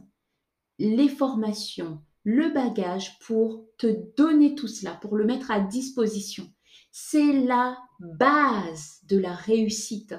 [0.78, 6.52] les formations, le bagage pour te donner tout cela, pour le mettre à disposition.
[6.92, 10.16] C'est la base de la réussite.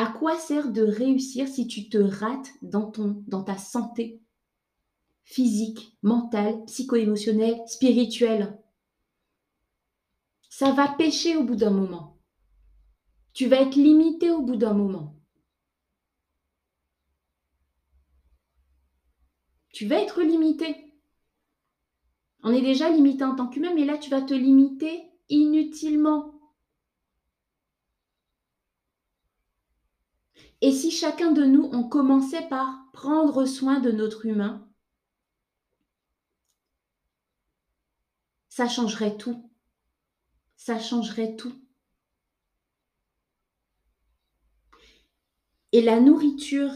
[0.00, 2.90] À quoi sert de réussir si tu te rates dans,
[3.44, 4.22] ta santé
[5.24, 8.58] physique, mentale, psycho-émotionnelle, spirituelle?
[10.48, 12.16] Ça va pêcher au bout d'un moment.
[13.34, 15.16] Tu vas être limité au bout d'un moment.
[19.74, 20.94] tu vas être limité.
[22.42, 26.39] On est déjà limité en tant qu'humain, mais là, tu vas te limiter inutilement.
[30.62, 34.68] Et si chacun de nous, on commençait par prendre soin de notre humain,
[38.48, 39.50] ça changerait tout.
[40.56, 41.54] Ça changerait tout.
[45.72, 46.72] Et la nourriture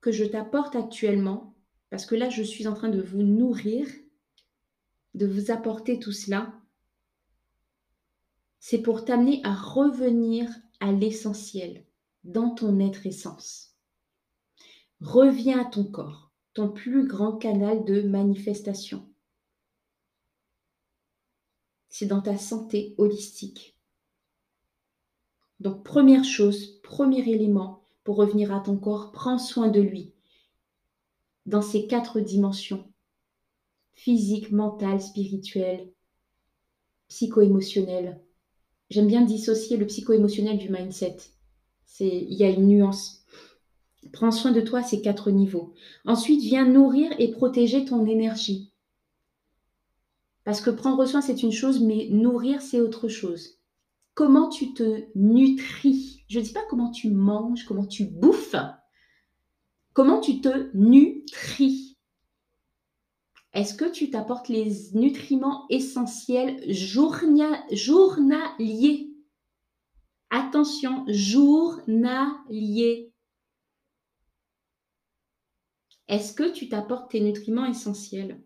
[0.00, 1.54] que je t'apporte actuellement,
[1.90, 3.86] parce que là, je suis en train de vous nourrir,
[5.14, 6.52] de vous apporter tout cela.
[8.58, 11.87] C'est pour t'amener à revenir à l'essentiel
[12.24, 13.76] dans ton être essence.
[15.00, 19.08] Reviens à ton corps, ton plus grand canal de manifestation.
[21.88, 23.76] C'est dans ta santé holistique.
[25.60, 30.14] Donc première chose, premier élément pour revenir à ton corps, prends soin de lui
[31.46, 32.92] dans ces quatre dimensions
[33.98, 35.92] physique, mentale, spirituelle,
[37.08, 38.20] psycho-émotionnelle.
[38.90, 41.16] J'aime bien dissocier le psycho-émotionnel du mindset.
[42.00, 43.24] Il y a une nuance.
[44.12, 45.74] Prends soin de toi à ces quatre niveaux.
[46.04, 48.72] Ensuite, viens nourrir et protéger ton énergie.
[50.44, 53.58] Parce que prendre soin, c'est une chose, mais nourrir, c'est autre chose.
[54.14, 56.24] Comment tu te nutris?
[56.28, 58.56] Je ne dis pas comment tu manges, comment tu bouffes,
[59.92, 61.96] comment tu te nutris?
[63.52, 66.62] Est-ce que tu t'apportes les nutriments essentiels
[67.70, 67.74] journaliers?
[70.30, 73.12] Attention, journalier.
[76.08, 78.40] Est-ce que tu t'apportes tes nutriments essentiels?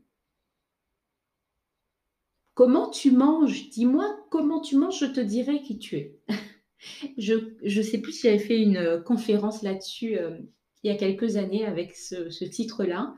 [2.55, 3.71] Comment tu manges?
[3.71, 6.19] Dis-moi comment tu manges, je te dirai qui tu es.
[7.19, 10.39] je ne sais plus si j'avais fait une euh, conférence là-dessus euh,
[10.83, 13.15] il y a quelques années avec ce, titre-là,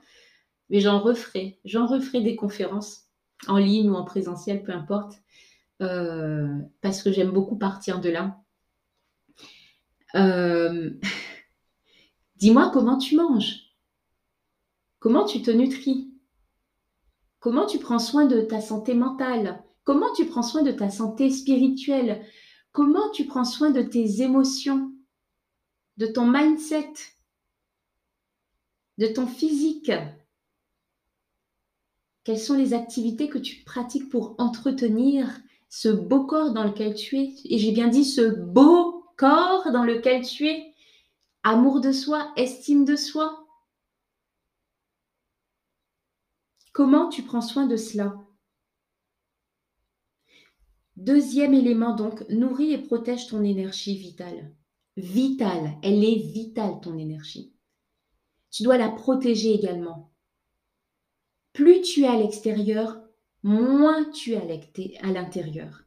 [0.69, 1.59] mais j'en referai.
[1.65, 3.07] J'en referai des conférences
[3.49, 5.15] en ligne ou en présentiel, peu importe,
[5.81, 8.44] euh, parce que j'aime beaucoup partir de là.
[12.37, 13.61] Dis-moi comment tu manges.
[15.01, 16.13] Comment tu te nutris.
[17.41, 19.63] Comment tu prends soin de ta santé mentale.
[19.83, 22.25] Comment tu prends soin de ta santé spirituelle.
[22.73, 24.93] Comment tu prends soin de tes émotions.
[25.97, 26.93] De ton mindset.
[28.99, 29.93] De ton physique.
[32.23, 37.19] Quelles sont les activités que tu pratiques pour entretenir ce beau corps dans lequel tu
[37.19, 37.35] es?
[37.45, 40.75] Et j'ai bien dit ce beau corps dans lequel tu es.
[41.43, 43.47] Amour de soi, estime de soi.
[46.73, 48.17] Comment tu prends soin de cela?
[50.97, 54.55] Deuxième élément, donc, nourris et protège ton énergie vitale.
[54.97, 57.53] Vitale, elle est vitale, ton énergie.
[58.51, 60.13] Tu dois la protéger également.
[61.53, 63.01] Plus tu es à l'extérieur,
[63.43, 65.85] moins tu es à l'intérieur.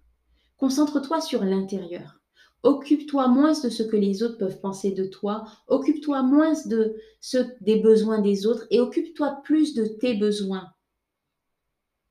[0.57, 2.16] Concentre-toi sur l'intérieur.
[2.63, 5.45] Occupe-toi moins de ce que les autres peuvent penser de toi.
[5.67, 10.73] Occupe-toi moins de ce, des besoins des autres et occupe-toi plus de tes besoins.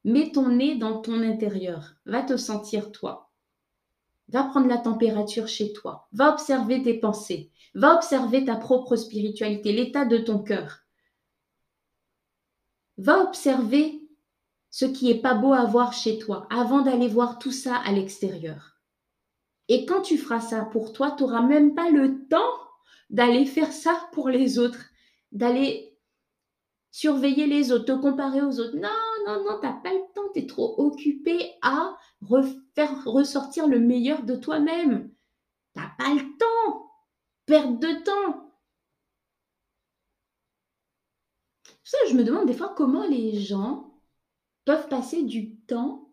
[0.05, 1.94] Mets ton nez dans ton intérieur.
[2.07, 3.32] Va te sentir toi.
[4.28, 6.09] Va prendre la température chez toi.
[6.12, 7.51] Va observer tes pensées.
[7.74, 10.80] Va observer ta propre spiritualité, l'état de ton cœur.
[12.99, 14.01] Va observer
[14.70, 17.92] ce qui est pas beau à voir chez toi avant d'aller voir tout ça à
[17.92, 18.76] l'extérieur.
[19.68, 22.52] Et quand tu feras ça pour toi, tu n'auras même pas le temps
[23.10, 24.84] d'aller faire ça pour les autres,
[25.32, 25.96] d'aller
[26.90, 28.76] surveiller les autres, te comparer aux autres.
[28.76, 28.88] Non,
[29.26, 31.96] non, non, t'as pas le temps, tu es trop occupé à
[32.74, 35.10] faire ressortir le meilleur de toi-même.
[35.74, 36.90] T'as pas le temps.
[37.44, 38.52] Perte de temps.
[41.84, 43.94] Ça, je me demande des fois comment les gens
[44.64, 46.05] peuvent passer du temps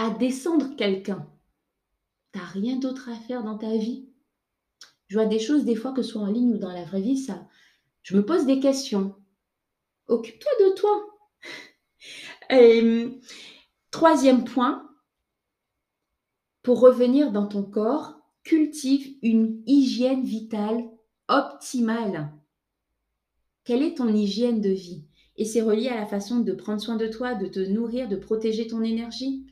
[0.00, 1.28] à descendre quelqu'un.
[2.32, 4.08] T'as rien d'autre à faire dans ta vie.
[5.08, 7.02] Je vois des choses des fois que ce soit en ligne ou dans la vraie
[7.02, 7.46] vie, ça,
[8.02, 9.14] je me pose des questions.
[10.06, 11.06] Occupe-toi de toi.
[13.90, 14.88] troisième point,
[16.62, 20.82] pour revenir dans ton corps, cultive une hygiène vitale
[21.28, 22.32] optimale.
[23.64, 25.04] Quelle est ton hygiène de vie?
[25.36, 28.16] Et c'est relié à la façon de prendre soin de toi, de te nourrir, de
[28.16, 29.49] protéger ton énergie?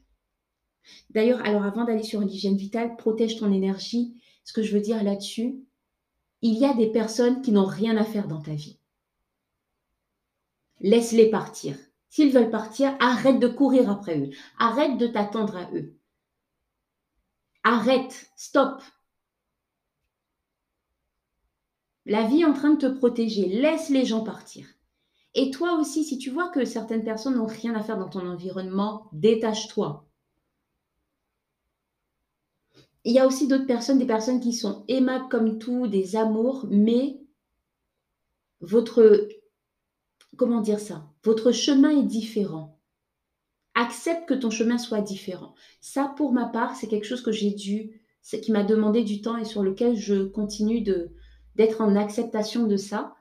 [1.11, 4.15] D'ailleurs, alors avant d'aller sur l'hygiène vitale, protège ton énergie.
[4.45, 5.57] Ce que je veux dire là-dessus,
[6.43, 8.79] il y a des personnes qui n'ont rien à faire dans ta vie.
[10.81, 11.77] Laisse-les partir.
[12.09, 14.31] S'ils veulent partir, arrête de courir après eux.
[14.59, 15.99] Arrête de t'attendre à eux.
[17.65, 18.83] Arrête, stop.
[22.07, 23.49] La vie est en train de te protéger.
[23.49, 24.67] Laisse les gens partir.
[25.35, 28.27] Et toi aussi, si tu vois que certaines personnes n'ont rien à faire dans ton
[28.27, 30.08] environnement, détache-toi.
[33.05, 36.67] Il y a aussi d'autres personnes, des personnes qui sont aimables comme tout, des amours,
[36.71, 37.21] mais
[38.61, 39.29] votre,
[40.37, 42.79] comment dire ça, votre chemin est différent.
[43.75, 45.55] Accepte que ton chemin soit différent.
[45.81, 48.03] Ça, pour ma part, c'est quelque chose que j'ai dû,
[48.43, 51.11] qui m'a demandé du temps et sur lequel je continue de
[51.55, 53.17] d'être en acceptation de ça.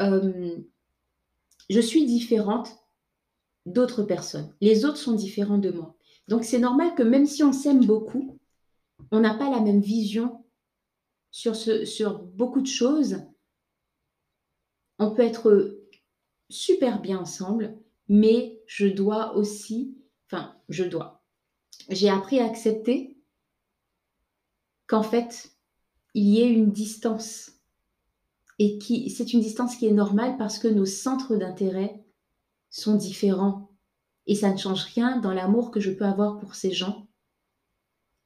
[0.00, 0.56] Euh,
[1.68, 2.76] je suis différente
[3.66, 4.54] d'autres personnes.
[4.60, 5.96] Les autres sont différents de moi.
[6.28, 8.38] Donc c'est normal que même si on s'aime beaucoup,
[9.10, 10.44] on n'a pas la même vision
[11.30, 13.22] sur, sur beaucoup de choses.
[14.98, 15.80] On peut être
[16.48, 17.78] super bien ensemble,
[18.08, 19.96] mais je dois aussi,
[20.26, 21.22] enfin, je dois.
[21.88, 23.16] J'ai appris à accepter
[24.86, 25.52] qu'en fait,
[26.14, 27.52] il y ait une distance.
[28.58, 32.04] Et qui, c'est une distance qui est normale parce que nos centres d'intérêt
[32.68, 33.70] sont différents.
[34.26, 37.08] Et ça ne change rien dans l'amour que je peux avoir pour ces gens.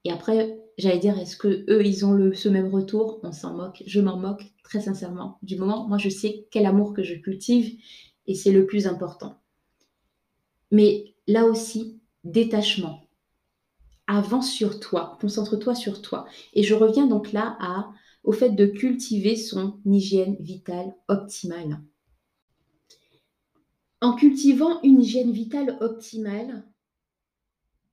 [0.03, 3.21] Et après, j'allais dire, est-ce que eux, ils ont le, ce même retour?
[3.23, 3.83] On s'en moque.
[3.87, 5.39] Je m'en moque très sincèrement.
[5.43, 7.79] Du moment, moi, je sais quel amour que je cultive
[8.27, 9.41] et c'est le plus important.
[10.71, 13.09] Mais là aussi, détachement.
[14.07, 16.27] avance sur toi, concentre-toi sur toi.
[16.55, 21.83] Et je reviens donc là à, au fait de cultiver son hygiène vitale optimale.
[24.01, 26.65] En cultivant une hygiène vitale optimale,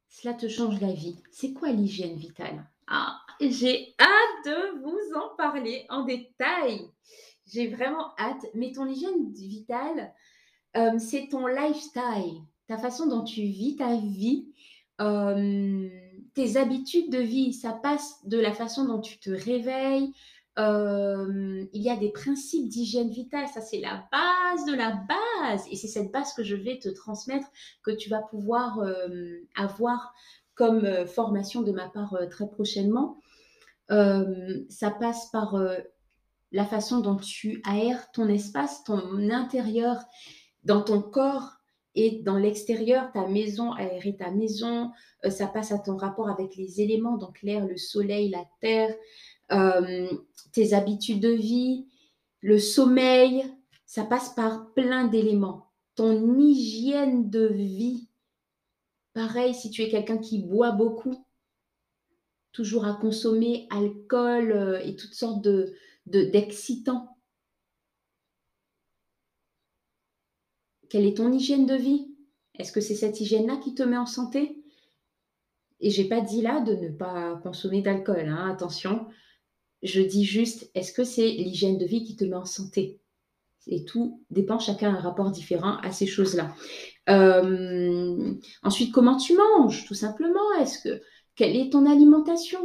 [0.09, 1.23] cela te change la vie.
[1.32, 2.70] C'est quoi l'hygiène vitale?
[2.93, 6.81] Ah, j'ai hâte de vous en parler en détail.
[7.47, 8.45] J'ai vraiment hâte.
[8.53, 10.13] Mais ton hygiène vitale,
[10.75, 14.51] euh, c'est ton lifestyle, ta façon dont tu vis ta vie,
[14.99, 15.87] euh,
[16.33, 17.53] tes habitudes de vie.
[17.53, 20.11] Ça passe de la façon dont tu te réveilles.
[20.59, 25.65] Euh, il y a des principes d'hygiène vitale, ça c'est la base de la base.
[25.71, 27.47] Et c'est cette base que je vais te transmettre,
[27.83, 28.81] que tu vas pouvoir
[29.55, 30.13] avoir
[30.56, 33.18] comme formation de ma part très prochainement.
[33.89, 35.56] ça passe par
[36.52, 39.97] la façon dont tu aères ton espace, ton intérieur,
[40.64, 41.54] dans ton corps
[41.95, 44.91] et dans l'extérieur, ta maison, aérer ta maison.
[45.26, 48.93] Euh, ça passe à ton rapport avec les éléments, donc l'air, le soleil, la terre,
[49.52, 50.08] euh,
[50.54, 51.88] tes habitudes de vie,
[52.41, 53.43] le sommeil.
[53.86, 55.68] Ça passe par plein d'éléments.
[55.95, 58.08] Ton hygiène de vie.
[59.14, 61.26] Pareil, si tu es quelqu'un qui boit beaucoup,
[62.51, 65.74] toujours à consommer alcool euh, et toutes sortes de,
[66.05, 67.18] d'excitant.
[70.89, 72.07] Quelle est ton hygiène de vie?
[72.55, 74.57] Est-ce que c'est cette hygiène-là qui te met en santé?
[75.80, 79.07] Et j'ai pas dit là de ne pas consommer d'alcool, hein, attention.
[79.82, 82.99] Je dis juste, est-ce que c'est l'hygiène de vie qui te met en santé?
[83.68, 86.53] Et tout dépend, chacun a un rapport différent à ces choses-là.
[87.10, 88.34] Euh,
[88.64, 90.54] ensuite, comment tu manges, tout simplement?
[90.60, 91.02] Est-ce que
[91.36, 92.60] quelle est ton alimentation?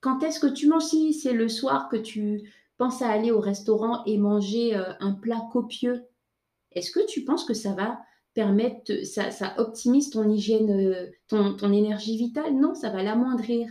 [0.00, 0.84] Quand est-ce que tu manges?
[0.84, 5.12] Si c'est le soir que tu penses à aller au restaurant et manger euh, un
[5.12, 6.04] plat copieux,
[6.72, 8.00] est-ce que tu penses que ça va
[8.34, 12.54] permettre, ça, ça optimise ton hygiène, euh, ton, énergie vitale?
[12.54, 13.68] Non, ça va l'amoindrir.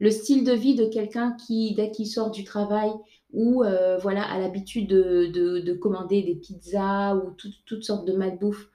[0.00, 2.90] Le style de vie de quelqu'un qui, dès qu'il sort du travail
[3.32, 7.34] ou euh, voilà, a l'habitude de, commander des pizzas ou
[7.66, 8.68] toutes sortes de malbouffe,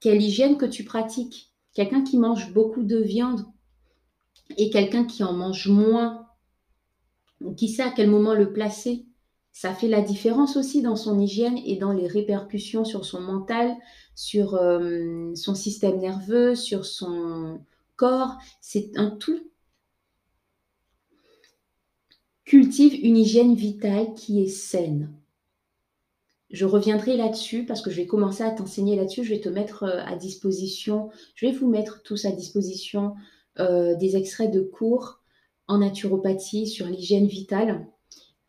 [0.00, 3.44] quelle hygiène que tu pratiques Quelqu'un qui mange beaucoup de viande
[4.56, 6.26] et quelqu'un qui en mange moins,
[7.56, 9.06] qui sait à quel moment le placer,
[9.52, 13.74] ça fait la différence aussi dans son hygiène et dans les répercussions sur son mental,
[14.14, 17.60] sur euh, son système nerveux, sur son
[17.96, 18.36] corps.
[18.60, 19.40] C'est un tout.
[22.44, 25.10] Cultive une hygiène vitale qui est saine.
[26.50, 29.24] Je reviendrai là-dessus parce que je vais commencer à t'enseigner là-dessus.
[29.24, 33.14] Je vais te mettre euh, à disposition, je vais vous mettre tous à disposition
[33.60, 35.20] euh, des extraits de cours
[35.68, 37.86] en naturopathie sur l'hygiène vitale.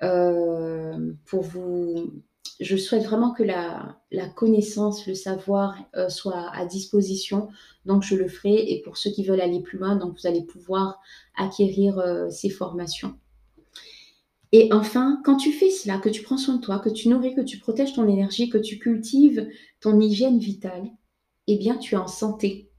[0.04, 2.12] Euh, pour vous,
[2.60, 3.98] je souhaite vraiment que la,
[4.36, 5.78] connaissance, le savoir
[6.10, 7.48] soit à disposition.
[7.86, 8.72] Donc, je le ferai.
[8.74, 11.00] Et pour ceux qui veulent aller plus loin, donc vous allez pouvoir
[11.38, 13.18] acquérir ces formations.
[14.52, 17.36] Et enfin, quand tu fais cela, que tu prends soin de toi, que tu nourris,
[17.36, 20.90] que tu protèges ton énergie, que tu cultives ton hygiène vitale,
[21.48, 22.70] eh bien, tu es en santé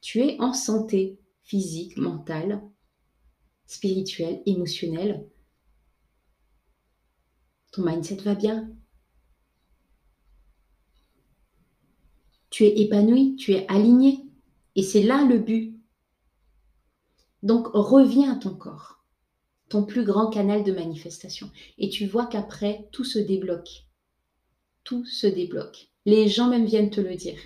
[0.00, 2.62] tu es en santé physique, mentale,
[3.66, 5.28] spirituelle, émotionnelle.
[7.72, 8.70] Ton mindset va bien.
[12.48, 14.26] Tu es épanoui, tu es aligné.
[14.74, 15.78] Et c'est là le but.
[17.42, 18.99] Donc reviens à ton corps,
[19.70, 21.48] ton plus grand canal de manifestation.
[21.78, 23.86] Et tu vois qu'après, tout se débloque.
[24.84, 25.90] Tout se débloque.
[26.04, 27.38] Les gens même viennent te le dire.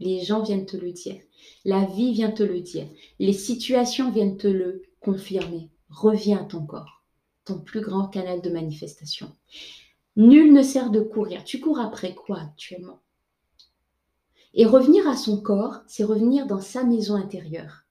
[0.00, 1.20] Les gens viennent te le dire.
[1.64, 2.88] La vie vient te le dire.
[3.20, 5.70] Les situations viennent te le confirmer.
[5.88, 7.04] Reviens à ton corps,
[7.44, 9.36] ton plus grand canal de manifestation.
[10.16, 11.44] Nul ne sert de courir.
[11.44, 13.02] Tu cours après quoi actuellement?
[14.54, 17.81] Et revenir à son corps, c'est revenir dans sa maison intérieure.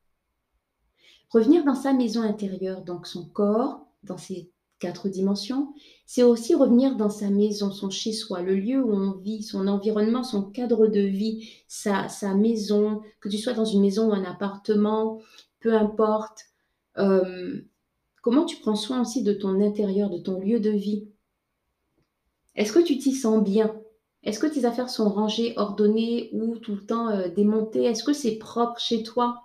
[1.32, 5.74] Revenir dans sa maison intérieure, donc son corps, dans ses quatre dimensions,
[6.06, 10.24] c'est aussi revenir dans sa maison, son chez-soi, le lieu où on vit, son environnement,
[10.24, 15.22] son cadre de vie, sa, maison, que tu sois dans une maison ou un appartement,
[15.62, 16.48] peu importe.
[16.98, 17.62] Euh,
[18.22, 21.08] comment tu prends soin aussi de ton intérieur, de ton lieu de vie?
[22.56, 23.74] Est-ce que tu t'y sens bien?
[24.24, 27.86] Est-ce que tes affaires sont rangées, ordonnées ou tout le temps euh, démontées?
[27.86, 29.44] Est-ce que c'est propre chez toi?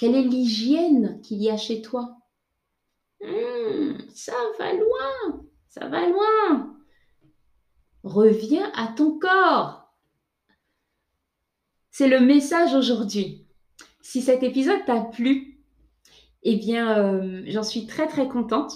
[0.00, 2.16] Quelle est l'hygiène qu'il y a chez toi?
[3.20, 6.74] Hmm, ça va loin, ça va loin.
[8.02, 9.92] Reviens à ton corps.
[11.90, 13.46] C'est le message aujourd'hui.
[14.00, 15.60] Si cet épisode t'a plu,
[16.44, 18.72] eh bien, euh, j'en suis très très contente.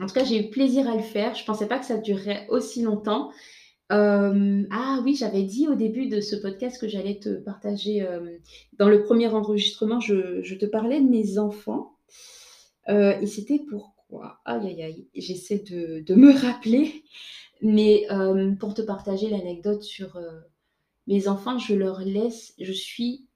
[0.00, 1.34] En tout cas, j'ai eu plaisir à le faire.
[1.34, 3.30] Je ne pensais pas que ça durerait aussi longtemps.
[3.90, 8.06] Ah oui, j'avais dit au début de ce podcast que j'allais te partager.
[8.74, 11.96] Dans le premier enregistrement, je, te parlais de mes enfants.
[12.88, 14.40] Et c'était pourquoi?
[14.44, 17.04] Aïe, aïe, aïe, j'essaie de, me rappeler.
[17.62, 18.06] Mais
[18.58, 20.18] pour te partager l'anecdote sur
[21.06, 23.26] mes enfants, je leur laisse, je suis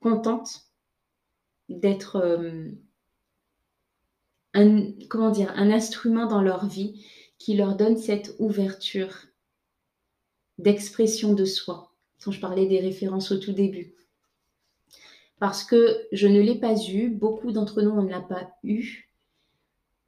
[0.00, 0.66] contente
[1.68, 2.22] d'être
[4.54, 7.04] un instrument dans leur vie
[7.38, 9.26] qui leur donne cette ouverture
[10.58, 11.92] d'expression de soi,
[12.22, 13.94] quand je parlais des références au tout début.
[15.38, 19.10] Parce que je ne l'ai pas eu, beaucoup d'entre nous, on ne l'a pas eu,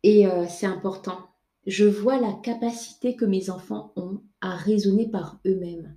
[0.03, 1.19] et euh, c'est important.
[1.67, 5.97] Je vois la capacité que mes enfants ont à raisonner par eux-mêmes.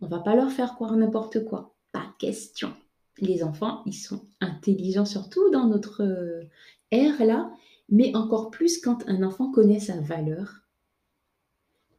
[0.00, 2.72] On va pas leur faire croire n'importe quoi, pas question.
[3.20, 6.44] Les enfants, ils sont intelligents, surtout dans notre euh,
[6.90, 7.50] ère là,
[7.88, 10.60] mais encore plus quand un enfant connaît sa valeur,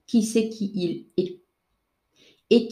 [0.06, 1.39] qui sait qui il est,
[2.50, 2.68] et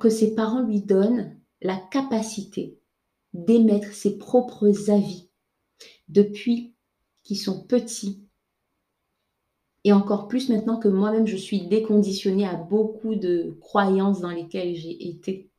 [0.00, 2.78] que ses parents lui donnent la capacité
[3.32, 5.28] d'émettre ses propres avis
[6.08, 6.74] depuis
[7.22, 8.24] qu'ils sont petits.
[9.84, 14.74] Et encore plus maintenant que moi-même, je suis déconditionnée à beaucoup de croyances dans lesquelles
[14.74, 15.50] j'ai été.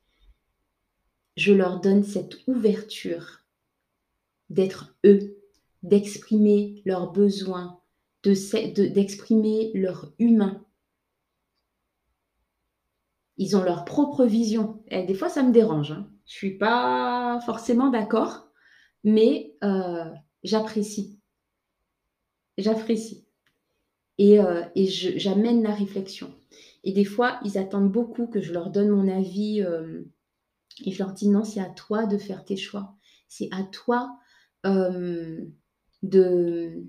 [1.37, 3.45] Je leur donne cette ouverture
[4.49, 5.37] d'être eux,
[5.83, 7.79] d'exprimer leurs besoins,
[8.23, 10.65] d'exprimer de, leur humain,
[13.39, 14.83] ils ont leur propre vision.
[14.89, 15.93] Et des fois, ça me dérange.
[15.93, 16.11] Hein.
[16.25, 18.49] Je suis pas forcément d'accord,
[19.05, 20.05] mais euh,
[20.43, 21.21] j'apprécie.
[22.57, 23.25] J'apprécie.
[24.17, 26.35] Et, euh, j'amène la réflexion.
[26.83, 29.63] Et des fois, ils attendent beaucoup que je leur donne mon avis.
[29.63, 30.03] Euh,
[30.83, 32.97] et je leur dis non, c'est à toi de faire tes choix.
[33.29, 34.19] C'est à toi
[36.03, 36.83] de,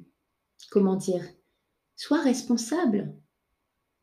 [0.72, 1.22] comment dire,
[1.94, 3.14] sois responsable.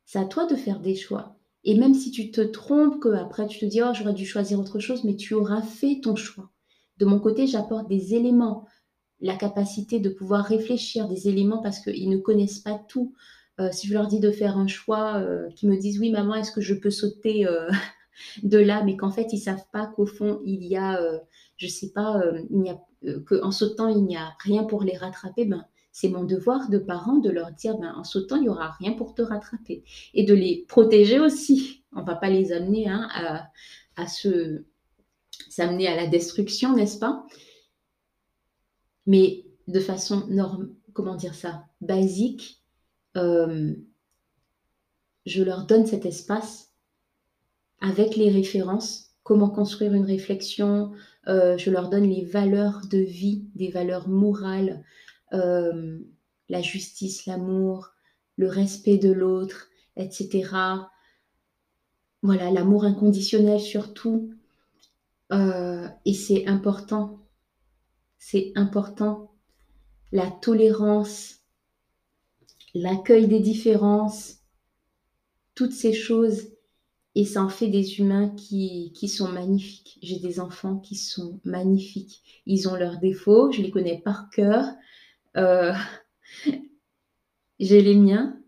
[0.05, 1.36] C'est à toi de faire des choix.
[1.67, 4.57] Et même si tu te trompes, que après tu te dis oh j'aurais dû choisir
[4.57, 6.49] autre chose, mais tu auras fait ton choix.
[6.95, 8.65] De mon côté, j'apporte des éléments,
[9.19, 13.13] la capacité de pouvoir réfléchir, des éléments parce qu'ils ne connaissent pas tout.
[13.59, 16.35] Euh, si je leur dis de faire un choix, euh, qu'ils me disent oui maman,
[16.35, 17.69] est-ce que je peux sauter euh,
[18.43, 21.01] de là, mais qu'en fait ils savent pas qu'au fond il y a,
[21.57, 22.79] je sais pas, il n'y a
[23.25, 25.65] qu'en sautant il n'y a rien pour les rattraper, ben
[25.99, 28.93] c'est mon devoir de parent de leur dire, ben, en sautant, il n'y aura rien
[28.93, 29.83] pour te rattraper.
[30.13, 31.83] Et de les protéger aussi.
[31.91, 33.47] On ne va pas les amener hein, à,
[33.95, 34.63] à se
[35.49, 37.25] s'amener à la destruction, n'est-ce pas?
[39.07, 42.61] Mais de façon norme, comment dire ça, basique,
[43.15, 43.73] euh,
[45.25, 46.73] je leur donne cet espace
[47.81, 50.91] avec les références, comment construire une réflexion,
[51.27, 54.83] euh, je leur donne les valeurs de vie, des valeurs morales,
[55.33, 55.99] euh,
[56.49, 57.89] la justice, l'amour,
[58.37, 60.49] le respect de l'autre, etc.
[62.21, 64.33] Voilà, l'amour inconditionnel surtout.
[65.31, 67.19] Euh, et c'est important,
[68.17, 69.31] c'est important.
[70.11, 71.41] La tolérance,
[72.73, 74.37] l'accueil des différences,
[75.55, 76.49] toutes ces choses.
[77.15, 79.97] Et ça en fait des humains qui, qui sont magnifiques.
[80.03, 82.43] J'ai des enfants qui sont magnifiques.
[82.45, 84.65] Ils ont leurs défauts, je les connais par cœur.
[85.35, 85.73] Euh,
[87.59, 88.41] j'ai les miens,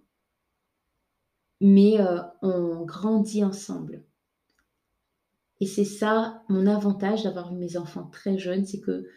[1.61, 4.05] mais euh, on grandit ensemble.
[5.59, 9.09] Et c'est ça mon avantage d'avoir eu mes enfants très jeunes, c'est que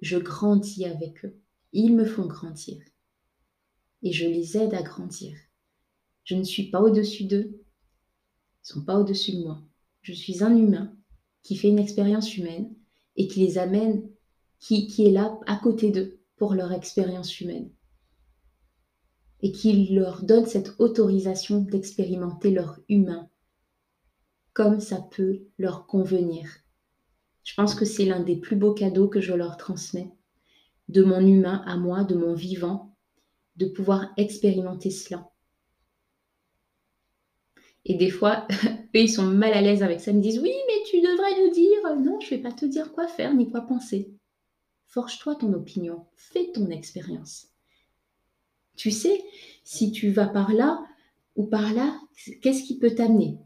[0.00, 1.36] je grandis avec eux.
[1.72, 2.82] Ils me font grandir.
[4.02, 5.36] Et je les aide à grandir.
[6.24, 7.50] Je ne suis pas au-dessus d'eux.
[7.50, 9.62] Ils ne sont pas au-dessus de moi.
[10.00, 10.96] Je suis un humain
[11.42, 12.74] qui fait une expérience humaine
[13.16, 14.08] et qui les amène,
[14.58, 17.70] qui, qui est là à côté d'eux pour leur expérience humaine
[19.40, 23.28] et qu'il leur donne cette autorisation d'expérimenter leur humain
[24.54, 26.48] comme ça peut leur convenir.
[27.42, 30.12] Je pense que c'est l'un des plus beaux cadeaux que je leur transmets,
[30.88, 32.96] de mon humain à moi, de mon vivant,
[33.56, 35.28] de pouvoir expérimenter cela.
[37.84, 38.46] Et des fois,
[38.94, 41.44] eux, ils sont mal à l'aise avec ça, ils me disent oui, mais tu devrais
[41.44, 44.14] nous dire, non, je ne vais pas te dire quoi faire ni quoi penser.
[44.94, 47.48] Forge-toi ton opinion, fais ton expérience.
[48.76, 49.24] Tu sais,
[49.64, 50.84] si tu vas par là
[51.34, 51.98] ou par là,
[52.40, 53.36] qu'est-ce qui peut t'amener?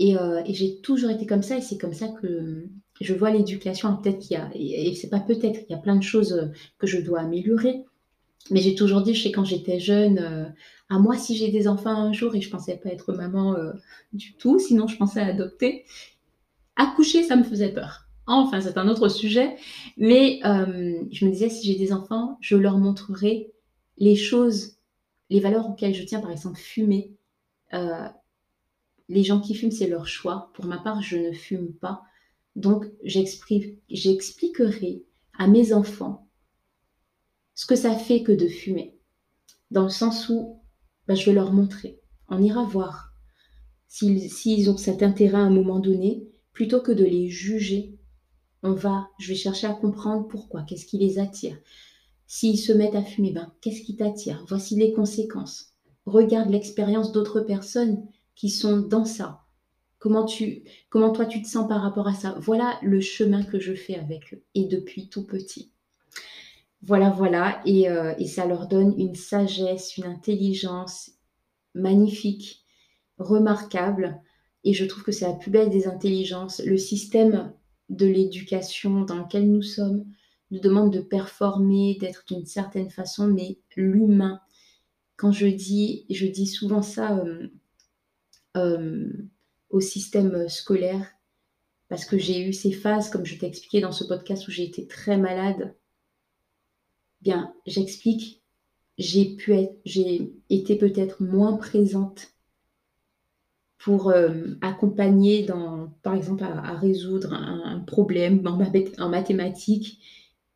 [0.00, 2.66] Euh, et, j'ai toujours été comme ça, et c'est comme ça que
[3.00, 3.96] je vois l'éducation.
[3.98, 6.88] Peut-être qu'il y a, et, c'est pas peut-être, il y a plein de choses que
[6.88, 7.84] je dois améliorer.
[8.50, 10.44] Mais j'ai toujours dit, je sais quand j'étais jeune, euh,
[10.88, 13.74] à moi si j'ai des enfants un jour et je pensais pas être maman euh,
[14.12, 15.84] du tout, sinon je pensais adopter.
[16.74, 18.03] Accoucher, ça me faisait peur.
[18.26, 19.56] Enfin, c'est un autre sujet.
[19.96, 23.52] Mais euh, je me disais, si j'ai des enfants, je leur montrerai
[23.98, 24.78] les choses,
[25.30, 27.12] les valeurs auxquelles je tiens, par exemple, fumer,
[27.74, 28.08] Euh,
[29.08, 30.50] les gens qui fument, c'est leur choix.
[30.54, 32.02] Pour ma part, je ne fume pas.
[32.56, 35.04] Donc, j'expliquerai
[35.38, 36.28] à mes enfants
[37.54, 38.96] ce que ça fait que de fumer.
[39.70, 40.60] Dans le sens où
[41.08, 42.00] bah, je vais leur montrer.
[42.28, 43.12] On ira voir
[43.88, 47.93] s'ils ont cet intérêt à un moment donné, plutôt que de les juger.
[48.66, 51.58] On va, je vais chercher à comprendre pourquoi, qu'est-ce qui les attire.
[52.26, 54.42] S'ils se mettent à fumer, ben, qu'est-ce qui t'attire?
[54.48, 55.74] Voici les conséquences.
[56.06, 59.42] Regarde l'expérience d'autres personnes qui sont dans ça.
[59.98, 62.36] Comment, tu, comment toi tu te sens par rapport à ça?
[62.40, 65.70] Voilà le chemin que je fais avec eux et depuis tout petit.
[66.80, 71.10] Voilà, voilà, et, euh, et ça leur donne une sagesse, une intelligence
[71.74, 72.64] magnifique,
[73.18, 74.20] remarquable,
[74.64, 76.62] et je trouve que c'est la plus belle des intelligences.
[76.64, 77.52] Le système
[77.90, 80.04] de l'éducation dans lequel nous sommes
[80.50, 84.40] nous demande de performer, d'être d'une certaine façon, mais l'humain,
[85.16, 87.48] quand je dis, je dis souvent ça euh,
[88.56, 89.10] euh,
[89.70, 91.10] au système scolaire,
[91.88, 94.64] parce que j'ai eu ces phases, comme je t'ai expliqué dans ce podcast, où j'ai
[94.64, 95.74] été très malade.
[97.20, 98.42] Bien, j'explique,
[98.98, 99.54] j'ai pu
[99.84, 102.33] j'ai été peut-être moins présente
[103.84, 105.46] pour euh, accompagner
[106.02, 110.00] par exemple, à, résoudre un, problème en, mathématiques,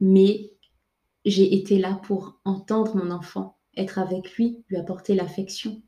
[0.01, 0.51] mais
[1.27, 5.83] j'ai été là pour entendre mon enfant, être avec lui, lui apporter l'affection.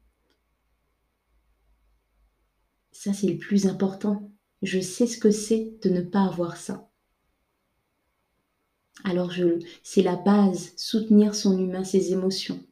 [2.93, 4.31] Ça, c'est le plus important.
[4.61, 6.91] Je sais ce que c'est de ne pas avoir ça.
[9.03, 9.33] Alors,
[9.83, 12.63] c'est la base, soutenir son humain, ses émotions.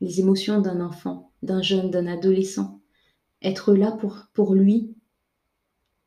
[0.00, 2.79] Les émotions d'un enfant, d'un jeune, d'un adolescent.
[3.42, 4.94] Être là pour, pour lui,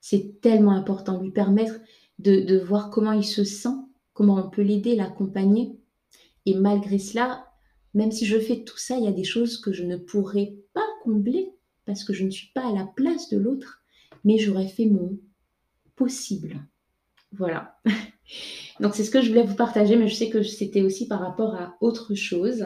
[0.02, 1.22] c'est tellement important.
[1.22, 1.80] Lui permettre
[2.20, 3.76] de, de voir comment il se sent,
[4.14, 5.78] comment on peut l'aider, l'accompagner.
[6.46, 7.48] Et malgré cela,
[7.94, 10.56] même si je fais tout ça, il y a des choses que je ne pourrais
[10.74, 11.54] pas combler
[11.86, 13.84] parce que je ne suis pas à la place de l'autre,
[14.24, 15.20] mais j'aurais fait mon
[15.96, 16.66] possible.
[17.32, 17.78] Voilà.
[18.80, 21.20] Donc c'est ce que je voulais vous partager, mais je sais que c'était aussi par
[21.20, 22.66] rapport à autre chose.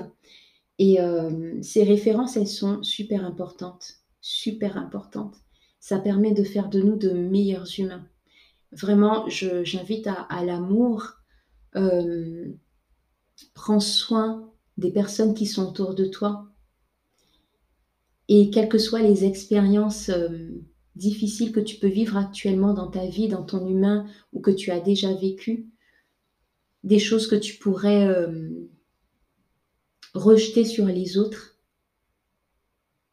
[0.79, 3.95] Et euh, ces références, elles sont super importantes,
[4.27, 5.37] super importantes.
[5.79, 8.05] Ça permet de faire de nous de meilleurs humains.
[8.73, 11.13] Vraiment, j'invite à, l'amour.
[11.75, 12.51] Euh,
[13.53, 16.49] prends soin des personnes qui sont autour de toi.
[18.27, 20.61] Et quelles que soient les expériences euh,
[20.95, 24.71] difficiles que tu peux vivre actuellement dans ta vie, dans ton humain, ou que tu
[24.71, 25.69] as déjà vécu,
[26.83, 28.49] des choses que tu pourrais euh,
[30.13, 31.57] rejeter sur les autres,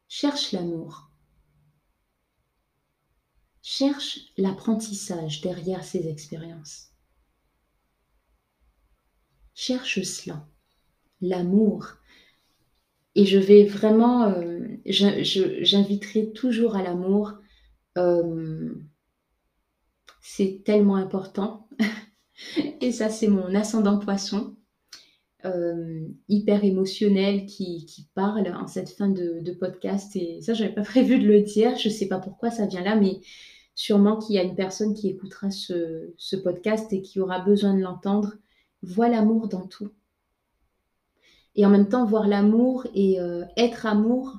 [0.09, 1.04] cherche l'amour.
[3.67, 6.91] Cherche l'apprentissage derrière ces expériences.
[9.55, 10.47] Cherche cela,
[11.19, 11.95] l'amour,
[13.15, 17.33] et je vais vraiment, euh, j'inviterai toujours à l'amour.
[17.97, 18.75] Euh,
[20.21, 21.67] c'est tellement important.
[22.81, 24.55] et ça, c'est mon ascendant poisson,
[25.43, 30.15] euh, hyper émotionnel qui, parle en cette fin de, podcast.
[30.15, 31.75] Et ça, je n'avais pas prévu de le dire.
[31.77, 33.21] Je ne sais pas pourquoi ça vient là, mais
[33.75, 37.81] sûrement qu'il y a une personne qui écoutera ce, podcast et qui aura besoin de
[37.81, 38.33] l'entendre.
[38.81, 39.91] Vois l'amour dans tout
[41.55, 44.37] et en même temps voir l'amour et euh, être amour.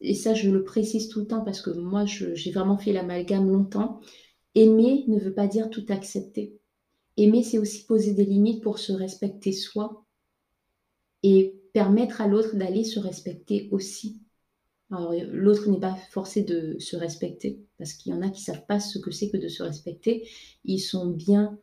[0.00, 3.50] Et ça, je le précise tout le temps parce que moi, j'ai vraiment fait l'amalgame
[3.50, 4.00] longtemps.
[4.54, 6.58] Aimer ne veut pas dire tout accepter.
[7.16, 10.04] Aimer, c'est aussi poser des limites pour se respecter soi
[11.22, 14.22] et permettre à l'autre d'aller se respecter aussi.
[14.90, 18.66] Alors, l'autre n'est pas forcé de se respecter parce qu'il y en a qui savent
[18.66, 20.28] pas ce que c'est que de se respecter.
[20.64, 21.58] Ils sont bien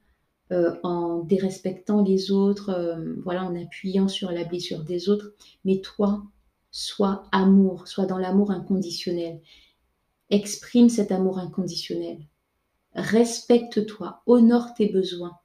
[0.52, 5.34] euh, en dérespectant les autres, euh, voilà, en appuyant sur la blessure des autres.
[5.66, 6.24] Mais toi,
[6.72, 9.42] sois amour, sois dans l'amour inconditionnel.
[10.30, 12.20] Exprime cet amour inconditionnel.
[12.94, 15.38] Respecte-toi, honore tes besoins.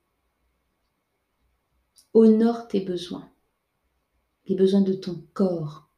[2.15, 3.29] Honore tes besoins.
[4.47, 5.92] Les besoins de ton corps.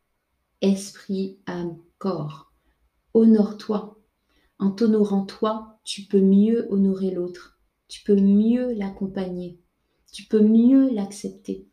[0.65, 2.53] Esprit, âme, corps.
[3.13, 4.01] Honore-toi.
[4.59, 7.55] En t'honorant toi, tu peux mieux honorer l'autre
[7.89, 9.61] tu peux mieux l'accompagner,
[10.13, 11.69] tu peux mieux l'accepter,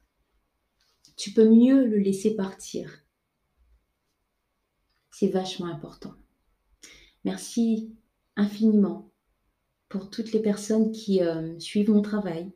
[1.16, 3.04] tu peux mieux le laisser partir.
[5.12, 6.14] C'est vachement important.
[7.24, 7.96] Merci
[8.36, 9.12] infiniment
[9.90, 12.52] pour toutes les personnes qui euh, suivent mon travail,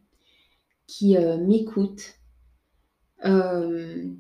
[0.88, 2.20] qui euh, m'écoutent,
[3.26, 4.14] euh,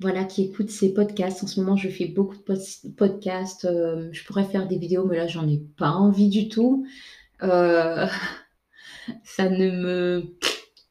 [0.00, 1.42] voilà, qui écoutent ces podcasts.
[1.42, 3.66] En ce moment, je fais beaucoup de podcasts.
[3.66, 6.86] je pourrais faire des vidéos, mais là, j'en ai pas envie du tout.
[7.42, 8.06] Euh,
[9.24, 10.36] ça ne me...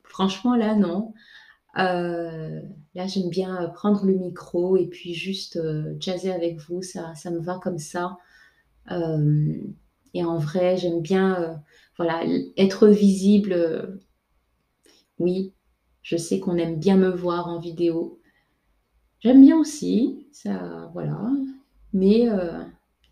[0.03, 1.13] Franchement, là, non.
[1.77, 2.61] Euh,
[2.93, 6.81] là, j'aime bien prendre le micro et puis juste euh, jazzer avec vous.
[6.81, 8.17] Ça, me va comme ça.
[8.91, 9.53] Euh,
[10.13, 11.61] et en vrai, j'aime bien
[12.57, 13.99] être visible.
[15.19, 15.53] oui,
[16.01, 18.19] je sais qu'on aime bien me voir en vidéo.
[19.21, 21.31] J'aime bien aussi, ça, voilà.
[21.93, 22.27] Mais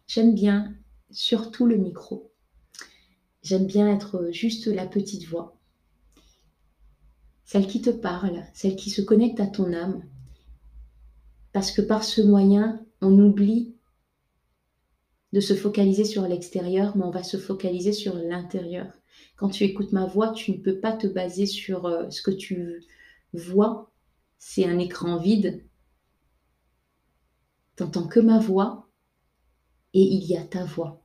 [0.08, 0.74] j'aime bien
[1.12, 2.32] surtout le micro.
[3.42, 5.58] J'aime bien être juste la petite voix
[7.54, 10.04] celle qui te parle, celle qui se connecte à ton âme.
[11.52, 13.76] Parce que par ce moyen, on oublie
[15.34, 18.88] de se focaliser sur l'extérieur, mais on va se focaliser sur l'intérieur.
[19.36, 22.32] Quand tu écoutes ma voix, tu ne peux pas te baser sur euh, ce que
[22.32, 22.84] tu
[23.34, 23.92] vois.
[24.40, 25.64] C'est un écran vide.
[27.76, 28.90] Tu n'entends que ma voix
[29.94, 31.04] et il y a ta voix.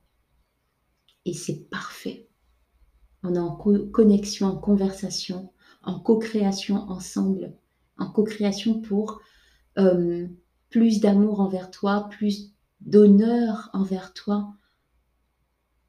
[1.25, 2.29] Et c'est parfait.
[3.23, 5.51] On est en connexion, en conversation
[5.83, 7.55] en co-création ensemble,
[7.97, 9.21] en co-création pour
[9.77, 10.27] euh,
[10.69, 14.53] plus d'amour envers toi, plus d'honneur envers toi,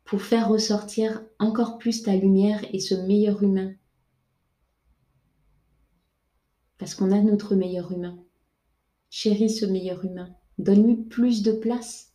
[0.04, 3.74] pour faire ressortir encore plus ta lumière et ce meilleur humain.
[6.78, 8.18] Parce qu'on a notre meilleur humain.
[9.10, 10.34] Chéris ce meilleur humain.
[10.60, 12.12] Donne-lui plus de place.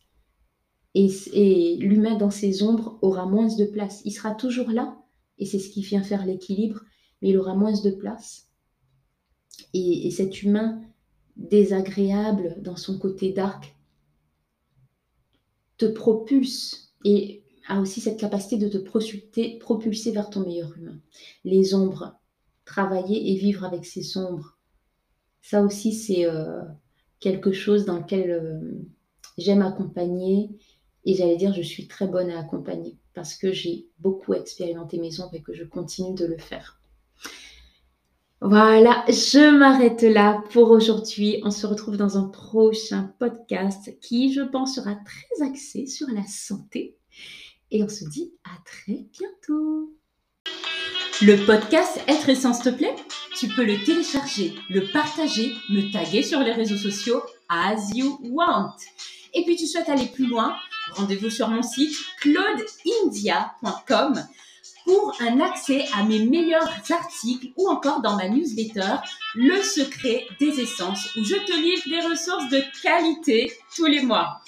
[0.94, 4.02] Et, et l'humain dans ses ombres aura moins de place.
[4.04, 4.98] Il sera toujours là.
[5.38, 6.82] Et c'est ce qui vient faire l'équilibre
[7.20, 8.48] mais il aura moins de place.
[9.72, 10.82] Et, cet humain
[11.36, 13.74] désagréable dans son côté dark
[15.76, 20.98] te propulse et a aussi cette capacité de te propulser, propulser vers ton meilleur humain.
[21.44, 22.18] Les ombres,
[22.64, 24.56] travailler et vivre avec ces ombres,
[25.42, 26.62] ça aussi c'est euh,
[27.26, 28.60] quelque chose dans lequel euh,
[29.36, 30.48] j'aime accompagner
[31.04, 35.18] et j'allais dire je suis très bonne à accompagner parce que j'ai beaucoup expérimenté mes
[35.18, 36.80] ombres et que je continue de le faire.
[38.40, 41.40] Voilà, je m'arrête là pour aujourd'hui.
[41.42, 46.22] On se retrouve dans un prochain podcast qui, je pense, sera très axé sur la
[46.28, 46.96] santé.
[47.72, 49.92] Et on se dit à très bientôt.
[51.22, 52.94] Le podcast Être Essence te plaît?
[53.38, 58.72] Tu peux le télécharger, le partager, me taguer sur les réseaux sociaux as you want.
[59.34, 60.56] Et puis tu souhaites aller plus loin
[60.92, 64.24] Rendez-vous sur mon site claudeindia.com
[64.84, 68.94] pour un accès à mes meilleurs articles ou encore dans ma newsletter
[69.34, 74.40] Le secret des essences où je te livre des ressources de qualité tous les mois.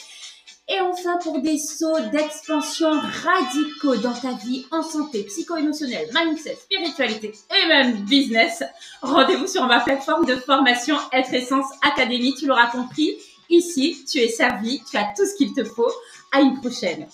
[0.71, 7.33] Et enfin, pour des sauts d'expansion radicaux dans ta vie en santé psycho-émotionnelle, mindset, spiritualité
[7.51, 8.63] et même business,
[9.01, 12.35] rendez-vous sur ma plateforme de formation Être Essence Academy.
[12.35, 13.17] Tu l'auras compris,
[13.49, 15.91] ici, tu es servi, tu as tout ce qu'il te faut.
[16.33, 17.07] À une prochaine.